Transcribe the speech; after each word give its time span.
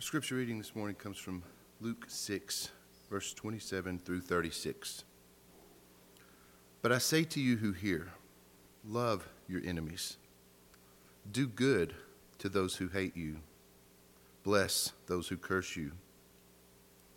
Our 0.00 0.02
scripture 0.02 0.36
reading 0.36 0.56
this 0.56 0.74
morning 0.74 0.96
comes 0.96 1.18
from 1.18 1.42
Luke 1.78 2.06
6, 2.08 2.70
verse 3.10 3.34
27 3.34 3.98
through 3.98 4.22
36. 4.22 5.04
But 6.80 6.90
I 6.90 6.96
say 6.96 7.22
to 7.24 7.38
you 7.38 7.58
who 7.58 7.72
hear, 7.72 8.08
love 8.82 9.28
your 9.46 9.60
enemies, 9.62 10.16
do 11.30 11.46
good 11.46 11.92
to 12.38 12.48
those 12.48 12.76
who 12.76 12.88
hate 12.88 13.14
you, 13.14 13.40
bless 14.42 14.92
those 15.06 15.28
who 15.28 15.36
curse 15.36 15.76
you, 15.76 15.92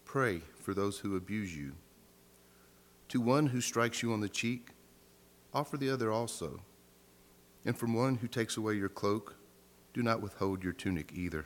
pray 0.04 0.42
for 0.60 0.74
those 0.74 1.00
who 1.00 1.16
abuse 1.16 1.56
you. 1.56 1.72
To 3.08 3.22
one 3.22 3.46
who 3.46 3.62
strikes 3.62 4.04
you 4.04 4.12
on 4.12 4.20
the 4.20 4.28
cheek, 4.28 4.72
offer 5.54 5.78
the 5.78 5.90
other 5.90 6.12
also. 6.12 6.60
And 7.64 7.78
from 7.78 7.94
one 7.94 8.16
who 8.16 8.28
takes 8.28 8.58
away 8.58 8.74
your 8.74 8.90
cloak, 8.90 9.38
do 9.94 10.04
not 10.04 10.22
withhold 10.22 10.66
your 10.66 10.74
tunic 10.74 11.14
either. 11.16 11.46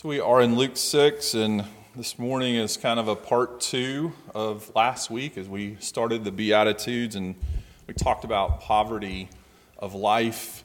So 0.00 0.08
we 0.08 0.20
are 0.20 0.40
in 0.40 0.54
Luke 0.54 0.76
6, 0.76 1.34
and 1.34 1.64
this 1.96 2.20
morning 2.20 2.54
is 2.54 2.76
kind 2.76 3.00
of 3.00 3.08
a 3.08 3.16
part 3.16 3.60
two 3.60 4.12
of 4.32 4.70
last 4.76 5.10
week 5.10 5.36
as 5.36 5.48
we 5.48 5.76
started 5.80 6.22
the 6.22 6.30
Beatitudes 6.30 7.16
and 7.16 7.34
we 7.88 7.94
talked 7.94 8.22
about 8.22 8.60
poverty 8.60 9.28
of 9.76 9.96
life. 9.96 10.62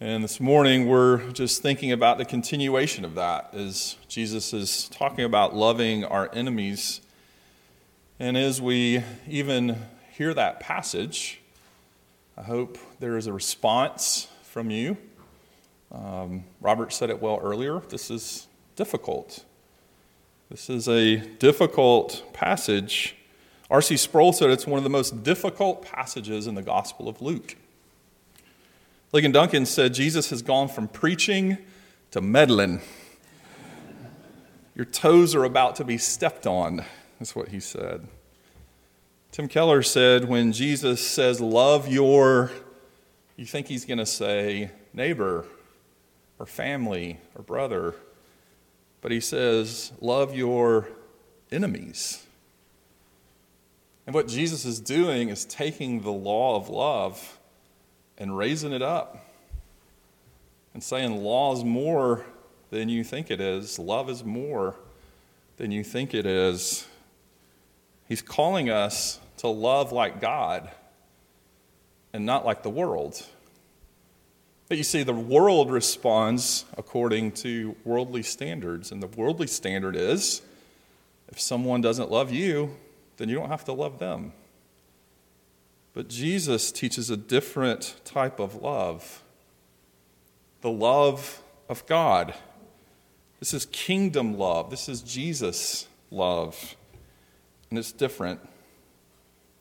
And 0.00 0.24
this 0.24 0.40
morning 0.40 0.88
we're 0.88 1.30
just 1.30 1.62
thinking 1.62 1.92
about 1.92 2.18
the 2.18 2.24
continuation 2.24 3.04
of 3.04 3.14
that 3.14 3.54
as 3.54 3.94
Jesus 4.08 4.52
is 4.52 4.88
talking 4.88 5.24
about 5.24 5.54
loving 5.54 6.04
our 6.04 6.28
enemies. 6.34 7.02
And 8.18 8.36
as 8.36 8.60
we 8.60 9.04
even 9.28 9.76
hear 10.10 10.34
that 10.34 10.58
passage, 10.58 11.40
I 12.36 12.42
hope 12.42 12.78
there 12.98 13.16
is 13.16 13.28
a 13.28 13.32
response 13.32 14.26
from 14.42 14.70
you. 14.70 14.96
Um, 15.92 16.42
Robert 16.60 16.92
said 16.92 17.10
it 17.10 17.22
well 17.22 17.38
earlier. 17.40 17.78
This 17.78 18.10
is 18.10 18.48
difficult. 18.76 19.44
This 20.50 20.70
is 20.70 20.86
a 20.88 21.16
difficult 21.16 22.22
passage. 22.32 23.16
R.C. 23.68 23.96
Sproul 23.96 24.32
said 24.32 24.50
it's 24.50 24.66
one 24.66 24.78
of 24.78 24.84
the 24.84 24.90
most 24.90 25.24
difficult 25.24 25.84
passages 25.84 26.46
in 26.46 26.54
the 26.54 26.62
Gospel 26.62 27.08
of 27.08 27.20
Luke. 27.20 27.56
Ligon 29.12 29.32
Duncan 29.32 29.66
said 29.66 29.94
Jesus 29.94 30.30
has 30.30 30.42
gone 30.42 30.68
from 30.68 30.86
preaching 30.86 31.58
to 32.12 32.20
meddling. 32.20 32.80
Your 34.76 34.84
toes 34.84 35.34
are 35.34 35.44
about 35.44 35.74
to 35.76 35.84
be 35.84 35.98
stepped 35.98 36.46
on, 36.46 36.84
is 37.18 37.34
what 37.34 37.48
he 37.48 37.58
said. 37.58 38.06
Tim 39.32 39.48
Keller 39.48 39.82
said 39.82 40.28
when 40.28 40.52
Jesus 40.52 41.04
says, 41.04 41.40
Love 41.40 41.88
your, 41.88 42.52
you 43.36 43.46
think 43.46 43.68
he's 43.68 43.84
going 43.84 43.98
to 43.98 44.06
say 44.06 44.70
neighbor 44.92 45.46
or 46.38 46.46
family 46.46 47.18
or 47.34 47.42
brother 47.42 47.94
but 49.06 49.12
he 49.12 49.20
says, 49.20 49.92
Love 50.00 50.34
your 50.34 50.88
enemies. 51.52 52.26
And 54.04 54.12
what 54.12 54.26
Jesus 54.26 54.64
is 54.64 54.80
doing 54.80 55.28
is 55.28 55.44
taking 55.44 56.00
the 56.00 56.10
law 56.10 56.56
of 56.56 56.68
love 56.68 57.38
and 58.18 58.36
raising 58.36 58.72
it 58.72 58.82
up 58.82 59.24
and 60.74 60.82
saying, 60.82 61.22
Law 61.22 61.54
is 61.54 61.62
more 61.62 62.26
than 62.70 62.88
you 62.88 63.04
think 63.04 63.30
it 63.30 63.40
is, 63.40 63.78
love 63.78 64.10
is 64.10 64.24
more 64.24 64.74
than 65.56 65.70
you 65.70 65.84
think 65.84 66.12
it 66.12 66.26
is. 66.26 66.84
He's 68.08 68.22
calling 68.22 68.70
us 68.70 69.20
to 69.36 69.46
love 69.46 69.92
like 69.92 70.20
God 70.20 70.68
and 72.12 72.26
not 72.26 72.44
like 72.44 72.64
the 72.64 72.70
world. 72.70 73.24
But 74.68 74.78
you 74.78 74.84
see, 74.84 75.02
the 75.02 75.14
world 75.14 75.70
responds 75.70 76.64
according 76.76 77.32
to 77.32 77.76
worldly 77.84 78.22
standards. 78.22 78.90
And 78.90 79.02
the 79.02 79.06
worldly 79.06 79.46
standard 79.46 79.94
is 79.94 80.42
if 81.28 81.40
someone 81.40 81.80
doesn't 81.80 82.10
love 82.10 82.32
you, 82.32 82.76
then 83.16 83.28
you 83.28 83.36
don't 83.36 83.48
have 83.48 83.64
to 83.66 83.72
love 83.72 83.98
them. 83.98 84.32
But 85.94 86.08
Jesus 86.08 86.72
teaches 86.72 87.10
a 87.10 87.16
different 87.16 87.96
type 88.04 88.40
of 88.40 88.56
love 88.56 89.22
the 90.62 90.70
love 90.70 91.42
of 91.68 91.86
God. 91.86 92.34
This 93.38 93.54
is 93.54 93.66
kingdom 93.66 94.36
love, 94.36 94.70
this 94.70 94.88
is 94.88 95.00
Jesus' 95.00 95.86
love. 96.10 96.74
And 97.70 97.78
it's 97.78 97.92
different. 97.92 98.40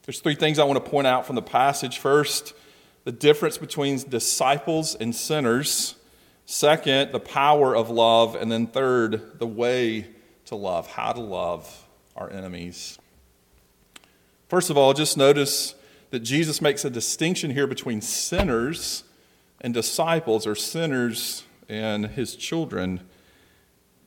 There's 0.06 0.20
three 0.20 0.36
things 0.36 0.58
I 0.58 0.64
want 0.64 0.84
to 0.84 0.90
point 0.90 1.08
out 1.08 1.26
from 1.26 1.36
the 1.36 1.42
passage. 1.42 2.00
First, 2.00 2.54
the 3.06 3.12
difference 3.12 3.58
between 3.58 3.98
disciples 4.10 4.96
and 4.96 5.16
sinners. 5.16 5.96
Second, 6.46 7.12
the 7.12 7.20
power 7.20 7.76
of 7.76 7.90
love. 7.90 8.36
And 8.36 8.52
then 8.52 8.68
third, 8.68 9.40
the 9.40 9.48
way 9.48 10.08
to 10.46 10.56
love, 10.56 10.88
how 10.88 11.14
to 11.14 11.22
love 11.22 11.88
our 12.16 12.30
enemies. 12.30 13.00
First 14.50 14.70
of 14.70 14.78
all, 14.78 14.94
just 14.94 15.18
notice 15.18 15.76
that 16.10 16.20
Jesus 16.20 16.62
makes 16.62 16.84
a 16.84 16.90
distinction 16.90 17.52
here 17.52 17.68
between 17.68 18.02
sinners 18.02 19.04
and 19.62 19.74
disciples, 19.74 20.46
or 20.46 20.54
sinners 20.54 21.44
and 21.68 22.08
his 22.08 22.36
children. 22.36 23.02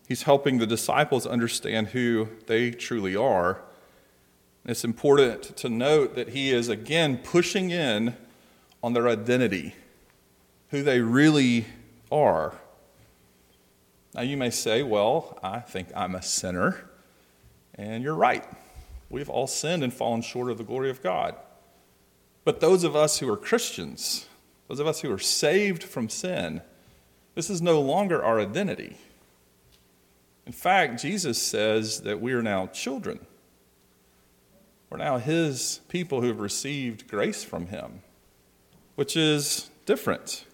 He's 0.06 0.22
helping 0.22 0.58
the 0.58 0.66
disciples 0.66 1.26
understand 1.26 1.88
who 1.88 2.28
they 2.46 2.70
truly 2.70 3.16
are. 3.16 3.62
It's 4.64 4.84
important 4.84 5.56
to 5.56 5.68
note 5.68 6.14
that 6.14 6.30
he 6.30 6.50
is 6.50 6.68
again 6.68 7.18
pushing 7.18 7.70
in 7.70 8.16
on 8.82 8.92
their 8.92 9.08
identity, 9.08 9.74
who 10.70 10.82
they 10.82 11.00
really 11.00 11.66
are. 12.10 12.54
Now, 14.14 14.22
you 14.22 14.36
may 14.36 14.50
say, 14.50 14.82
well, 14.82 15.38
I 15.42 15.60
think 15.60 15.88
I'm 15.94 16.14
a 16.14 16.22
sinner. 16.22 16.88
And 17.74 18.02
you're 18.02 18.14
right. 18.14 18.44
We've 19.10 19.28
all 19.28 19.46
sinned 19.46 19.82
and 19.82 19.92
fallen 19.92 20.22
short 20.22 20.50
of 20.50 20.58
the 20.58 20.64
glory 20.64 20.90
of 20.90 21.02
God. 21.02 21.34
But 22.44 22.60
those 22.60 22.84
of 22.84 22.96
us 22.96 23.18
who 23.18 23.30
are 23.30 23.36
Christians, 23.36 24.26
those 24.68 24.80
of 24.80 24.86
us 24.86 25.00
who 25.00 25.12
are 25.12 25.18
saved 25.18 25.82
from 25.82 26.08
sin, 26.08 26.62
this 27.34 27.50
is 27.50 27.62
no 27.62 27.80
longer 27.80 28.22
our 28.22 28.40
identity. 28.40 28.96
In 30.46 30.52
fact, 30.52 31.00
Jesus 31.00 31.40
says 31.40 32.00
that 32.02 32.20
we 32.20 32.32
are 32.32 32.42
now 32.42 32.66
children. 32.68 33.20
We're 34.90 34.98
now 34.98 35.18
His 35.18 35.80
people 35.88 36.22
who 36.22 36.28
have 36.28 36.40
received 36.40 37.06
grace 37.06 37.44
from 37.44 37.66
Him 37.66 38.02
which 38.98 39.16
is 39.16 39.70
different. 39.86 40.44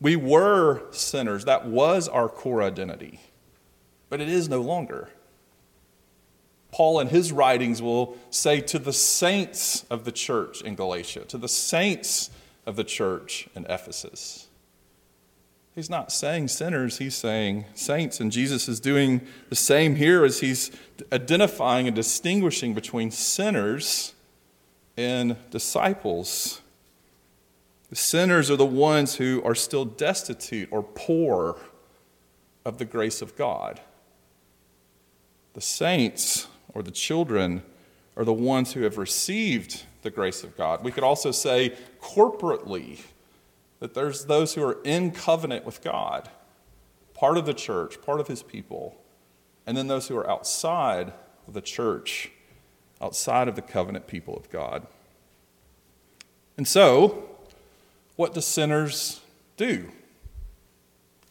We 0.00 0.16
were 0.16 0.82
sinners. 0.90 1.44
That 1.44 1.64
was 1.64 2.08
our 2.08 2.28
core 2.28 2.60
identity, 2.60 3.20
but 4.08 4.20
it 4.20 4.28
is 4.28 4.48
no 4.48 4.60
longer. 4.60 5.10
Paul, 6.72 6.98
in 6.98 7.06
his 7.06 7.30
writings, 7.30 7.80
will 7.80 8.18
say 8.30 8.60
to 8.62 8.80
the 8.80 8.92
saints 8.92 9.84
of 9.88 10.04
the 10.04 10.10
church 10.10 10.60
in 10.60 10.74
Galatia, 10.74 11.20
to 11.26 11.38
the 11.38 11.46
saints 11.46 12.30
of 12.66 12.74
the 12.74 12.82
church 12.82 13.48
in 13.54 13.64
Ephesus. 13.66 14.48
He's 15.72 15.88
not 15.88 16.10
saying 16.10 16.48
sinners, 16.48 16.98
he's 16.98 17.14
saying 17.14 17.66
saints. 17.74 18.18
And 18.18 18.32
Jesus 18.32 18.68
is 18.68 18.80
doing 18.80 19.24
the 19.50 19.54
same 19.54 19.94
here 19.94 20.24
as 20.24 20.40
he's 20.40 20.72
identifying 21.12 21.86
and 21.86 21.94
distinguishing 21.94 22.74
between 22.74 23.12
sinners 23.12 24.14
and 24.96 25.36
disciples. 25.52 26.60
Sinners 27.96 28.50
are 28.50 28.56
the 28.56 28.66
ones 28.66 29.14
who 29.14 29.42
are 29.42 29.54
still 29.54 29.86
destitute 29.86 30.68
or 30.70 30.82
poor 30.82 31.56
of 32.62 32.76
the 32.76 32.84
grace 32.84 33.22
of 33.22 33.34
God. 33.36 33.80
The 35.54 35.62
saints 35.62 36.46
or 36.74 36.82
the 36.82 36.90
children 36.90 37.62
are 38.14 38.26
the 38.26 38.34
ones 38.34 38.74
who 38.74 38.82
have 38.82 38.98
received 38.98 39.84
the 40.02 40.10
grace 40.10 40.44
of 40.44 40.58
God. 40.58 40.84
We 40.84 40.92
could 40.92 41.04
also 41.04 41.30
say 41.30 41.74
corporately 42.02 43.00
that 43.80 43.94
there's 43.94 44.26
those 44.26 44.52
who 44.52 44.62
are 44.62 44.76
in 44.84 45.10
covenant 45.10 45.64
with 45.64 45.82
God, 45.82 46.28
part 47.14 47.38
of 47.38 47.46
the 47.46 47.54
church, 47.54 48.02
part 48.02 48.20
of 48.20 48.28
his 48.28 48.42
people, 48.42 49.00
and 49.66 49.74
then 49.74 49.86
those 49.86 50.08
who 50.08 50.18
are 50.18 50.28
outside 50.28 51.14
of 51.48 51.54
the 51.54 51.62
church, 51.62 52.30
outside 53.00 53.48
of 53.48 53.56
the 53.56 53.62
covenant 53.62 54.06
people 54.06 54.36
of 54.36 54.50
God. 54.50 54.86
And 56.58 56.68
so, 56.68 57.30
what 58.16 58.32
do 58.32 58.40
sinners 58.40 59.20
do? 59.56 59.90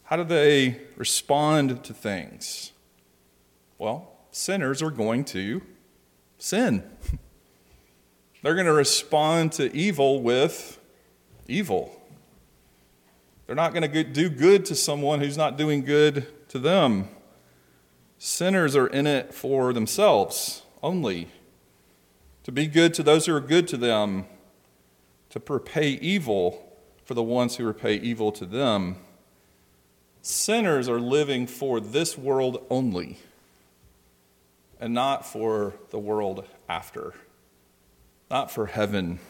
How 0.04 0.16
do 0.16 0.24
they 0.24 0.80
respond 0.96 1.82
to 1.84 1.92
things? 1.92 2.72
Well, 3.76 4.12
sinners 4.30 4.80
are 4.82 4.92
going 4.92 5.24
to 5.26 5.62
sin. 6.38 6.84
They're 8.42 8.54
going 8.54 8.66
to 8.66 8.72
respond 8.72 9.52
to 9.52 9.74
evil 9.74 10.22
with 10.22 10.78
evil. 11.48 12.00
They're 13.46 13.56
not 13.56 13.74
going 13.74 13.90
to 13.90 14.04
do 14.04 14.28
good 14.30 14.64
to 14.66 14.76
someone 14.76 15.20
who's 15.20 15.36
not 15.36 15.56
doing 15.56 15.84
good 15.84 16.48
to 16.50 16.60
them. 16.60 17.08
Sinners 18.18 18.76
are 18.76 18.86
in 18.86 19.06
it 19.06 19.34
for 19.34 19.72
themselves 19.72 20.62
only. 20.82 21.28
To 22.44 22.52
be 22.52 22.68
good 22.68 22.94
to 22.94 23.02
those 23.02 23.26
who 23.26 23.34
are 23.34 23.40
good 23.40 23.66
to 23.68 23.76
them, 23.76 24.26
to 25.30 25.42
repay 25.48 25.90
evil 25.90 26.65
for 27.06 27.14
the 27.14 27.22
ones 27.22 27.56
who 27.56 27.64
repay 27.64 27.94
evil 27.94 28.32
to 28.32 28.44
them. 28.44 28.96
Sinners 30.20 30.88
are 30.88 31.00
living 31.00 31.46
for 31.46 31.78
this 31.78 32.18
world 32.18 32.66
only 32.68 33.18
and 34.80 34.92
not 34.92 35.24
for 35.24 35.74
the 35.90 36.00
world 36.00 36.44
after, 36.68 37.14
not 38.28 38.50
for 38.50 38.66
heaven. 38.66 39.20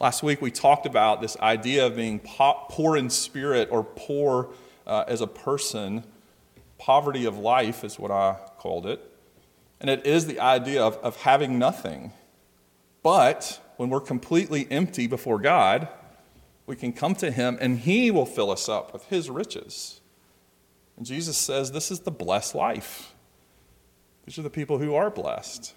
Last 0.00 0.24
week 0.24 0.42
we 0.42 0.50
talked 0.50 0.86
about 0.86 1.22
this 1.22 1.36
idea 1.38 1.86
of 1.86 1.94
being 1.94 2.18
poor 2.18 2.96
in 2.96 3.10
spirit 3.10 3.68
or 3.70 3.84
poor 3.84 4.50
uh, 4.88 5.04
as 5.06 5.20
a 5.20 5.28
person. 5.28 6.02
Poverty 6.78 7.26
of 7.26 7.38
life 7.38 7.84
is 7.84 7.96
what 7.96 8.10
I 8.10 8.36
called 8.58 8.86
it. 8.86 9.00
And 9.80 9.88
it 9.88 10.04
is 10.04 10.26
the 10.26 10.40
idea 10.40 10.82
of, 10.82 10.96
of 10.96 11.16
having 11.18 11.60
nothing. 11.60 12.12
But 13.04 13.60
when 13.76 13.88
we're 13.88 14.00
completely 14.00 14.66
empty 14.68 15.06
before 15.06 15.38
God, 15.38 15.86
we 16.66 16.76
can 16.76 16.92
come 16.92 17.14
to 17.16 17.30
Him 17.30 17.58
and 17.60 17.80
He 17.80 18.10
will 18.10 18.26
fill 18.26 18.50
us 18.50 18.68
up 18.68 18.92
with 18.92 19.04
His 19.06 19.30
riches. 19.30 20.00
And 20.96 21.04
Jesus 21.04 21.36
says 21.36 21.72
this 21.72 21.90
is 21.90 22.00
the 22.00 22.10
blessed 22.10 22.54
life. 22.54 23.14
These 24.24 24.38
are 24.38 24.42
the 24.42 24.50
people 24.50 24.78
who 24.78 24.94
are 24.94 25.10
blessed. 25.10 25.74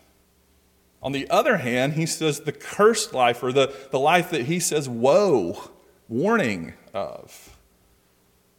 On 1.02 1.12
the 1.12 1.30
other 1.30 1.58
hand, 1.58 1.94
he 1.94 2.06
says 2.06 2.42
the 2.42 2.52
cursed 2.52 3.14
life, 3.14 3.44
or 3.44 3.52
the, 3.52 3.74
the 3.92 4.00
life 4.00 4.32
that 4.32 4.44
he 4.44 4.60
says, 4.60 4.90
woe, 4.90 5.70
warning 6.08 6.74
of, 6.94 7.58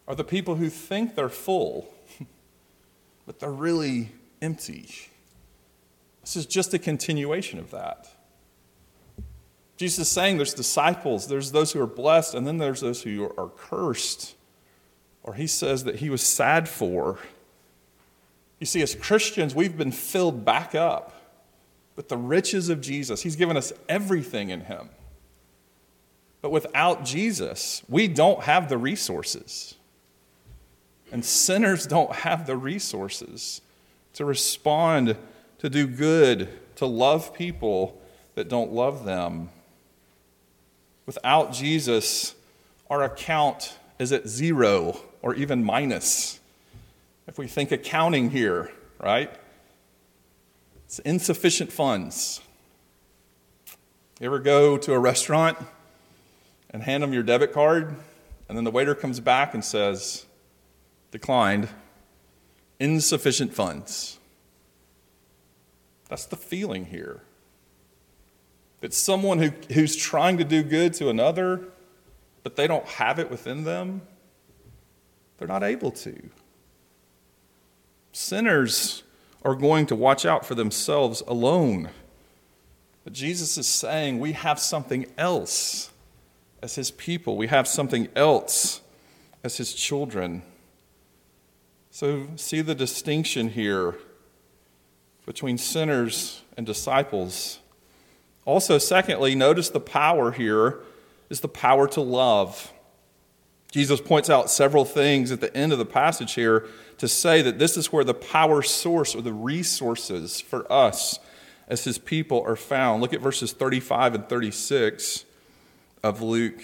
are 0.06 0.14
the 0.14 0.24
people 0.24 0.54
who 0.54 0.68
think 0.68 1.14
they're 1.14 1.28
full, 1.28 1.92
but 3.26 3.40
they're 3.40 3.50
really 3.50 4.12
empty. 4.40 4.88
This 6.22 6.36
is 6.36 6.46
just 6.46 6.74
a 6.74 6.78
continuation 6.78 7.58
of 7.58 7.70
that. 7.72 8.08
Jesus 9.78 10.00
is 10.00 10.08
saying 10.08 10.36
there's 10.36 10.54
disciples, 10.54 11.28
there's 11.28 11.52
those 11.52 11.72
who 11.72 11.80
are 11.80 11.86
blessed, 11.86 12.34
and 12.34 12.44
then 12.44 12.58
there's 12.58 12.80
those 12.80 13.02
who 13.02 13.32
are 13.38 13.48
cursed. 13.48 14.34
Or 15.22 15.34
he 15.34 15.46
says 15.46 15.84
that 15.84 15.96
he 15.96 16.10
was 16.10 16.20
sad 16.20 16.68
for. 16.68 17.18
You 18.58 18.66
see, 18.66 18.82
as 18.82 18.96
Christians, 18.96 19.54
we've 19.54 19.78
been 19.78 19.92
filled 19.92 20.44
back 20.44 20.74
up 20.74 21.14
with 21.94 22.08
the 22.08 22.16
riches 22.16 22.68
of 22.68 22.80
Jesus. 22.80 23.22
He's 23.22 23.36
given 23.36 23.56
us 23.56 23.72
everything 23.88 24.50
in 24.50 24.62
Him. 24.62 24.88
But 26.40 26.50
without 26.50 27.04
Jesus, 27.04 27.82
we 27.88 28.08
don't 28.08 28.42
have 28.42 28.68
the 28.68 28.78
resources. 28.78 29.76
And 31.12 31.24
sinners 31.24 31.86
don't 31.86 32.12
have 32.12 32.46
the 32.46 32.56
resources 32.56 33.60
to 34.14 34.24
respond, 34.24 35.16
to 35.58 35.70
do 35.70 35.86
good, 35.86 36.48
to 36.76 36.86
love 36.86 37.32
people 37.32 38.00
that 38.34 38.48
don't 38.48 38.72
love 38.72 39.04
them. 39.04 39.50
Without 41.08 41.54
Jesus, 41.54 42.34
our 42.90 43.02
account 43.02 43.78
is 43.98 44.12
at 44.12 44.28
zero 44.28 45.00
or 45.22 45.34
even 45.34 45.64
minus. 45.64 46.38
If 47.26 47.38
we 47.38 47.46
think 47.46 47.72
accounting 47.72 48.28
here, 48.28 48.70
right? 49.02 49.32
It's 50.84 50.98
insufficient 50.98 51.72
funds. 51.72 52.42
You 54.20 54.26
ever 54.26 54.38
go 54.38 54.76
to 54.76 54.92
a 54.92 54.98
restaurant 54.98 55.56
and 56.68 56.82
hand 56.82 57.02
them 57.02 57.14
your 57.14 57.22
debit 57.22 57.54
card, 57.54 57.96
and 58.46 58.58
then 58.58 58.64
the 58.64 58.70
waiter 58.70 58.94
comes 58.94 59.18
back 59.18 59.54
and 59.54 59.64
says, 59.64 60.26
declined, 61.10 61.70
insufficient 62.78 63.54
funds? 63.54 64.18
That's 66.10 66.26
the 66.26 66.36
feeling 66.36 66.84
here. 66.84 67.22
It's 68.80 68.96
someone 68.96 69.38
who, 69.38 69.50
who's 69.72 69.96
trying 69.96 70.38
to 70.38 70.44
do 70.44 70.62
good 70.62 70.94
to 70.94 71.08
another, 71.08 71.62
but 72.42 72.56
they 72.56 72.66
don't 72.66 72.86
have 72.86 73.18
it 73.18 73.30
within 73.30 73.64
them. 73.64 74.02
They're 75.38 75.48
not 75.48 75.62
able 75.62 75.90
to. 75.92 76.30
Sinners 78.12 79.02
are 79.44 79.54
going 79.54 79.86
to 79.86 79.96
watch 79.96 80.24
out 80.24 80.44
for 80.44 80.54
themselves 80.54 81.22
alone. 81.26 81.90
But 83.04 83.12
Jesus 83.12 83.56
is 83.56 83.66
saying 83.66 84.18
we 84.18 84.32
have 84.32 84.58
something 84.58 85.06
else 85.16 85.90
as 86.62 86.74
his 86.74 86.90
people, 86.90 87.36
we 87.36 87.46
have 87.46 87.68
something 87.68 88.08
else 88.16 88.80
as 89.44 89.56
his 89.56 89.72
children. 89.72 90.42
So, 91.90 92.26
see 92.36 92.60
the 92.60 92.74
distinction 92.74 93.50
here 93.50 93.94
between 95.24 95.56
sinners 95.56 96.42
and 96.56 96.66
disciples. 96.66 97.60
Also, 98.48 98.78
secondly, 98.78 99.34
notice 99.34 99.68
the 99.68 99.78
power 99.78 100.32
here 100.32 100.78
is 101.28 101.40
the 101.40 101.48
power 101.48 101.86
to 101.86 102.00
love. 102.00 102.72
Jesus 103.70 104.00
points 104.00 104.30
out 104.30 104.48
several 104.48 104.86
things 104.86 105.30
at 105.30 105.42
the 105.42 105.54
end 105.54 105.70
of 105.70 105.78
the 105.78 105.84
passage 105.84 106.32
here 106.32 106.66
to 106.96 107.06
say 107.08 107.42
that 107.42 107.58
this 107.58 107.76
is 107.76 107.92
where 107.92 108.04
the 108.04 108.14
power 108.14 108.62
source 108.62 109.14
or 109.14 109.20
the 109.20 109.34
resources 109.34 110.40
for 110.40 110.64
us 110.72 111.18
as 111.68 111.84
his 111.84 111.98
people 111.98 112.42
are 112.46 112.56
found. 112.56 113.02
Look 113.02 113.12
at 113.12 113.20
verses 113.20 113.52
35 113.52 114.14
and 114.14 114.28
36 114.30 115.26
of 116.02 116.22
Luke 116.22 116.62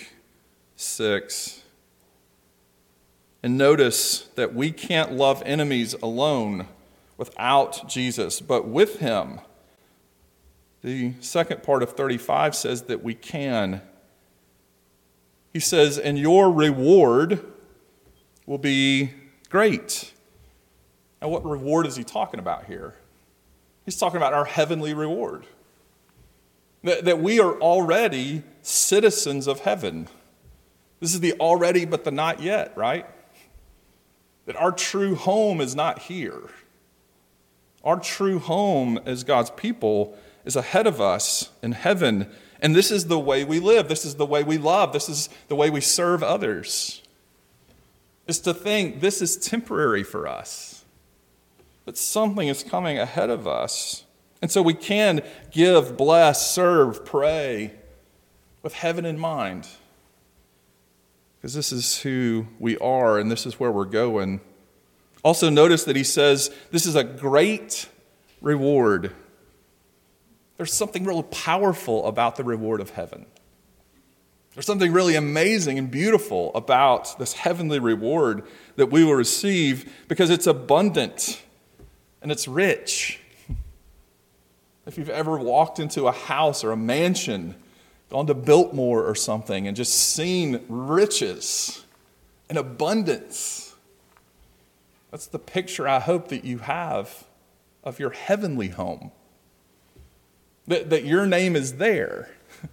6. 0.77 1.65
And 3.43 3.59
notice 3.59 4.21
that 4.37 4.55
we 4.55 4.73
can't 4.73 5.13
love 5.13 5.43
enemies 5.45 5.93
alone 6.03 6.67
without 7.19 7.91
Jesus, 7.91 8.41
but 8.41 8.67
with 8.67 9.01
him. 9.01 9.41
The 10.85 11.15
second 11.19 11.65
part 11.65 11.83
of 11.83 11.95
35 11.95 12.55
says 12.55 12.83
that 12.83 13.03
we 13.03 13.15
can 13.15 13.83
he 15.55 15.61
says, 15.61 15.99
and 15.99 16.19
your 16.19 16.51
reward 16.51 17.41
will 18.45 18.59
be 18.59 19.13
great. 19.49 20.13
Now, 21.23 21.29
what 21.29 21.45
reward 21.45 21.87
is 21.87 21.95
he 21.95 22.03
talking 22.03 22.41
about 22.41 22.67
here? 22.67 22.97
He's 23.85 23.97
talking 23.97 24.17
about 24.17 24.35
our 24.35 24.45
heavenly 24.45 24.95
reward. 24.95 25.47
That, 26.83 27.05
that 27.05 27.21
we 27.21 27.39
are 27.39 27.55
already 27.61 28.43
citizens 28.63 29.47
of 29.47 29.61
heaven. 29.61 30.09
This 30.99 31.15
is 31.15 31.21
the 31.21 31.35
already 31.35 31.85
but 31.85 32.03
the 32.03 32.11
not 32.11 32.43
yet, 32.43 32.77
right? 32.77 33.07
That 34.47 34.57
our 34.57 34.73
true 34.73 35.15
home 35.15 35.61
is 35.61 35.77
not 35.77 36.01
here. 36.01 36.51
Our 37.85 38.01
true 38.01 38.41
home 38.41 38.99
as 39.07 39.23
God's 39.23 39.51
people 39.51 40.19
is 40.45 40.57
ahead 40.57 40.87
of 40.87 41.01
us 41.01 41.51
in 41.63 41.73
heaven 41.73 42.31
and 42.65 42.75
this 42.75 42.91
is 42.91 43.09
the 43.09 43.19
way 43.19 43.45
we 43.45 43.61
live. 43.61 43.89
This 43.89 44.07
is 44.07 44.15
the 44.15 44.25
way 44.25 44.43
we 44.43 44.57
love. 44.57 44.95
This 44.95 45.11
is 45.11 45.29
the 45.49 45.55
way 45.55 45.69
we 45.69 45.83
serve 45.83 46.23
others. 46.23 47.03
Is 48.27 48.39
to 48.41 48.55
think 48.55 49.01
this 49.01 49.21
is 49.21 49.37
temporary 49.37 50.03
for 50.03 50.27
us, 50.27 50.83
but 51.85 51.99
something 51.99 52.49
is 52.49 52.63
coming 52.63 52.99
ahead 52.99 53.29
of 53.29 53.47
us. 53.47 54.05
And 54.41 54.51
so 54.51 54.63
we 54.63 54.73
can 54.73 55.21
give, 55.51 55.99
bless, 55.99 56.51
serve, 56.51 57.05
pray 57.05 57.75
with 58.63 58.73
heaven 58.73 59.05
in 59.05 59.19
mind. 59.19 59.69
Because 61.37 61.53
this 61.53 61.71
is 61.71 61.99
who 61.99 62.47
we 62.59 62.79
are 62.79 63.19
and 63.19 63.31
this 63.31 63.45
is 63.45 63.61
where 63.61 63.71
we're 63.71 63.85
going. 63.85 64.41
Also, 65.23 65.51
notice 65.51 65.85
that 65.85 65.97
he 65.97 66.05
says 66.05 66.51
this 66.71 66.87
is 66.87 66.95
a 66.95 67.05
great 67.05 67.91
reward. 68.41 69.13
There's 70.57 70.73
something 70.73 71.05
real 71.05 71.23
powerful 71.25 72.07
about 72.07 72.37
the 72.37 72.45
reward 72.45 72.81
of 72.81 72.91
heaven. 72.91 73.27
There's 74.55 74.67
something 74.67 74.93
really 74.93 75.17
amazing 75.17 75.79
and 75.79 75.91
beautiful 75.91 76.55
about 76.55 77.19
this 77.19 77.33
heavenly 77.33 77.81
reward 77.81 78.45
that 78.77 78.87
we 78.87 79.05
will 79.05 79.15
receive 79.15 79.93
because 80.07 80.31
it's 80.31 80.47
abundant 80.47 81.43
and 82.23 82.31
it's 82.33 82.49
rich. 82.49 83.21
If 84.87 84.99
you've 84.99 85.09
ever 85.09 85.39
walked 85.39 85.79
into 85.79 86.09
a 86.09 86.13
house 86.13 86.63
or 86.63 86.71
a 86.71 86.77
mansion, 86.77 87.55
gone 88.11 88.27
to 88.27 88.35
Biltmore 88.35 89.03
or 89.03 89.15
something, 89.15 89.67
and 89.67 89.75
just 89.75 89.95
seen 89.95 90.63
riches 90.69 91.87
and 92.51 92.59
abundance, 92.59 93.75
that's 95.11 95.27
the 95.27 95.39
picture 95.39 95.89
I 95.89 96.01
hope 96.01 96.29
that 96.29 96.45
you 96.45 96.59
have 96.59 97.25
of 97.83 97.99
your 97.99 98.11
heavenly 98.11 98.69
home. 98.69 99.11
That, 100.67 100.91
that 100.91 101.05
your 101.05 101.27
name 101.27 101.57
is 101.57 101.75
there. 101.75 102.31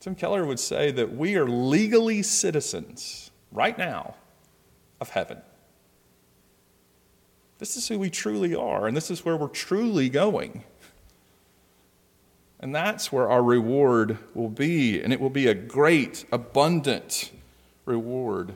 Tim 0.00 0.14
Keller 0.14 0.46
would 0.46 0.60
say 0.60 0.90
that 0.92 1.16
we 1.16 1.36
are 1.36 1.48
legally 1.48 2.22
citizens 2.22 3.30
right 3.50 3.76
now 3.76 4.14
of 5.00 5.10
heaven. 5.10 5.38
This 7.58 7.76
is 7.76 7.88
who 7.88 7.98
we 7.98 8.10
truly 8.10 8.54
are, 8.54 8.86
and 8.86 8.96
this 8.96 9.10
is 9.10 9.24
where 9.24 9.36
we're 9.36 9.48
truly 9.48 10.08
going. 10.08 10.64
And 12.60 12.74
that's 12.74 13.10
where 13.10 13.28
our 13.28 13.42
reward 13.42 14.18
will 14.34 14.48
be, 14.48 15.00
and 15.00 15.12
it 15.12 15.20
will 15.20 15.30
be 15.30 15.46
a 15.46 15.54
great, 15.54 16.24
abundant 16.30 17.30
reward. 17.84 18.54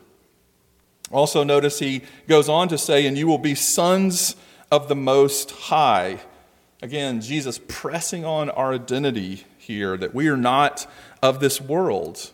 Also, 1.11 1.42
notice 1.42 1.78
he 1.78 2.02
goes 2.28 2.49
on 2.49 2.69
to 2.69 2.78
say, 2.78 3.07
And 3.07 3.19
you 3.19 3.26
will 3.26 3.38
be 3.38 3.54
sons 3.54 4.37
of 4.71 4.88
the 4.88 4.97
Most 4.97 5.50
High. 5.50 6.21
Again, 6.82 7.20
Jesus 7.20 7.60
pressing 7.68 8.25
on 8.25 8.49
our 8.49 8.72
identity 8.72 9.44
here 9.58 9.99
that 9.99 10.14
we 10.14 10.28
are 10.28 10.37
not 10.37 10.90
of 11.22 11.38
this 11.38 11.60
world, 11.60 12.30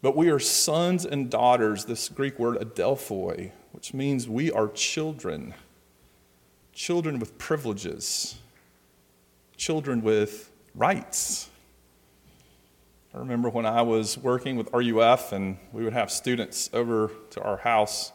but 0.00 0.16
we 0.16 0.30
are 0.30 0.38
sons 0.38 1.04
and 1.04 1.28
daughters, 1.28 1.86
this 1.86 2.08
Greek 2.08 2.38
word 2.38 2.56
adelphoi, 2.58 3.50
which 3.72 3.92
means 3.92 4.28
we 4.28 4.52
are 4.52 4.68
children, 4.68 5.54
children 6.72 7.18
with 7.18 7.36
privileges, 7.36 8.36
children 9.56 10.02
with 10.02 10.48
rights. 10.76 11.50
I 13.12 13.18
remember 13.18 13.48
when 13.48 13.66
I 13.66 13.82
was 13.82 14.16
working 14.16 14.56
with 14.56 14.70
RUF, 14.72 15.32
and 15.32 15.58
we 15.72 15.82
would 15.82 15.94
have 15.94 16.12
students 16.12 16.70
over 16.72 17.10
to 17.30 17.42
our 17.42 17.56
house, 17.56 18.12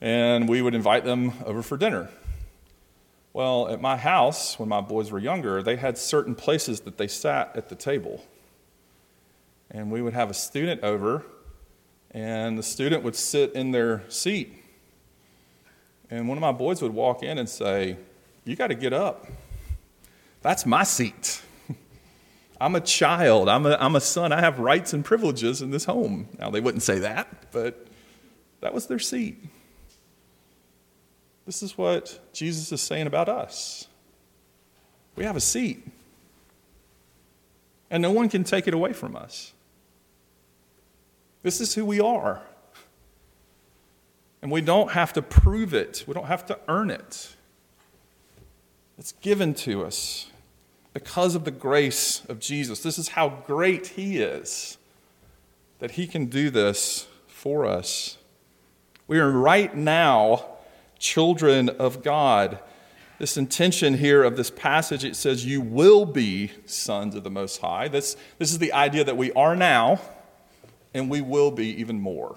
and 0.00 0.48
we 0.48 0.62
would 0.62 0.74
invite 0.74 1.04
them 1.04 1.32
over 1.44 1.62
for 1.62 1.76
dinner. 1.76 2.08
Well, 3.36 3.68
at 3.68 3.82
my 3.82 3.98
house, 3.98 4.58
when 4.58 4.70
my 4.70 4.80
boys 4.80 5.10
were 5.10 5.18
younger, 5.18 5.62
they 5.62 5.76
had 5.76 5.98
certain 5.98 6.34
places 6.34 6.80
that 6.80 6.96
they 6.96 7.06
sat 7.06 7.54
at 7.54 7.68
the 7.68 7.74
table. 7.74 8.24
And 9.70 9.90
we 9.90 10.00
would 10.00 10.14
have 10.14 10.30
a 10.30 10.32
student 10.32 10.82
over, 10.82 11.22
and 12.12 12.58
the 12.58 12.62
student 12.62 13.02
would 13.02 13.14
sit 13.14 13.52
in 13.52 13.72
their 13.72 14.04
seat. 14.08 14.54
And 16.10 16.30
one 16.30 16.38
of 16.38 16.40
my 16.40 16.52
boys 16.52 16.80
would 16.80 16.94
walk 16.94 17.22
in 17.22 17.36
and 17.36 17.46
say, 17.46 17.98
You 18.46 18.56
got 18.56 18.68
to 18.68 18.74
get 18.74 18.94
up. 18.94 19.26
That's 20.40 20.64
my 20.64 20.82
seat. 20.82 21.42
I'm 22.58 22.74
a 22.74 22.80
child. 22.80 23.50
I'm 23.50 23.66
a, 23.66 23.76
I'm 23.78 23.96
a 23.96 24.00
son. 24.00 24.32
I 24.32 24.40
have 24.40 24.60
rights 24.60 24.94
and 24.94 25.04
privileges 25.04 25.60
in 25.60 25.70
this 25.70 25.84
home. 25.84 26.26
Now, 26.38 26.48
they 26.48 26.60
wouldn't 26.60 26.84
say 26.84 27.00
that, 27.00 27.52
but 27.52 27.86
that 28.62 28.72
was 28.72 28.86
their 28.86 28.98
seat. 28.98 29.44
This 31.46 31.62
is 31.62 31.78
what 31.78 32.18
Jesus 32.32 32.72
is 32.72 32.80
saying 32.80 33.06
about 33.06 33.28
us. 33.28 33.86
We 35.14 35.24
have 35.24 35.36
a 35.36 35.40
seat, 35.40 35.86
and 37.90 38.02
no 38.02 38.10
one 38.10 38.28
can 38.28 38.44
take 38.44 38.66
it 38.66 38.74
away 38.74 38.92
from 38.92 39.16
us. 39.16 39.52
This 41.42 41.60
is 41.60 41.74
who 41.74 41.86
we 41.86 42.00
are. 42.00 42.42
And 44.42 44.50
we 44.50 44.60
don't 44.60 44.90
have 44.90 45.12
to 45.14 45.22
prove 45.22 45.72
it, 45.72 46.04
we 46.06 46.14
don't 46.14 46.26
have 46.26 46.44
to 46.46 46.58
earn 46.68 46.90
it. 46.90 47.34
It's 48.98 49.12
given 49.12 49.54
to 49.54 49.84
us 49.84 50.28
because 50.92 51.34
of 51.34 51.44
the 51.44 51.50
grace 51.50 52.24
of 52.28 52.40
Jesus. 52.40 52.82
This 52.82 52.98
is 52.98 53.08
how 53.08 53.28
great 53.46 53.88
He 53.88 54.18
is 54.18 54.78
that 55.78 55.92
He 55.92 56.06
can 56.06 56.26
do 56.26 56.50
this 56.50 57.06
for 57.26 57.66
us. 57.66 58.16
We 59.06 59.18
are 59.18 59.30
right 59.30 59.74
now 59.76 60.55
children 60.98 61.68
of 61.68 62.02
God. 62.02 62.58
This 63.18 63.36
intention 63.36 63.94
here 63.94 64.22
of 64.22 64.36
this 64.36 64.50
passage, 64.50 65.04
it 65.04 65.16
says, 65.16 65.44
You 65.46 65.60
will 65.60 66.04
be 66.04 66.52
sons 66.66 67.14
of 67.14 67.24
the 67.24 67.30
Most 67.30 67.60
High. 67.60 67.88
This, 67.88 68.16
this 68.38 68.52
is 68.52 68.58
the 68.58 68.72
idea 68.72 69.04
that 69.04 69.16
we 69.16 69.32
are 69.32 69.56
now, 69.56 70.00
and 70.92 71.10
we 71.10 71.20
will 71.20 71.50
be 71.50 71.68
even 71.80 71.98
more. 71.98 72.36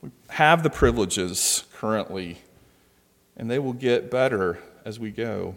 We 0.00 0.10
have 0.30 0.62
the 0.62 0.70
privileges 0.70 1.64
currently, 1.74 2.38
and 3.36 3.50
they 3.50 3.58
will 3.58 3.72
get 3.74 4.10
better 4.10 4.58
as 4.84 4.98
we 4.98 5.10
go. 5.10 5.54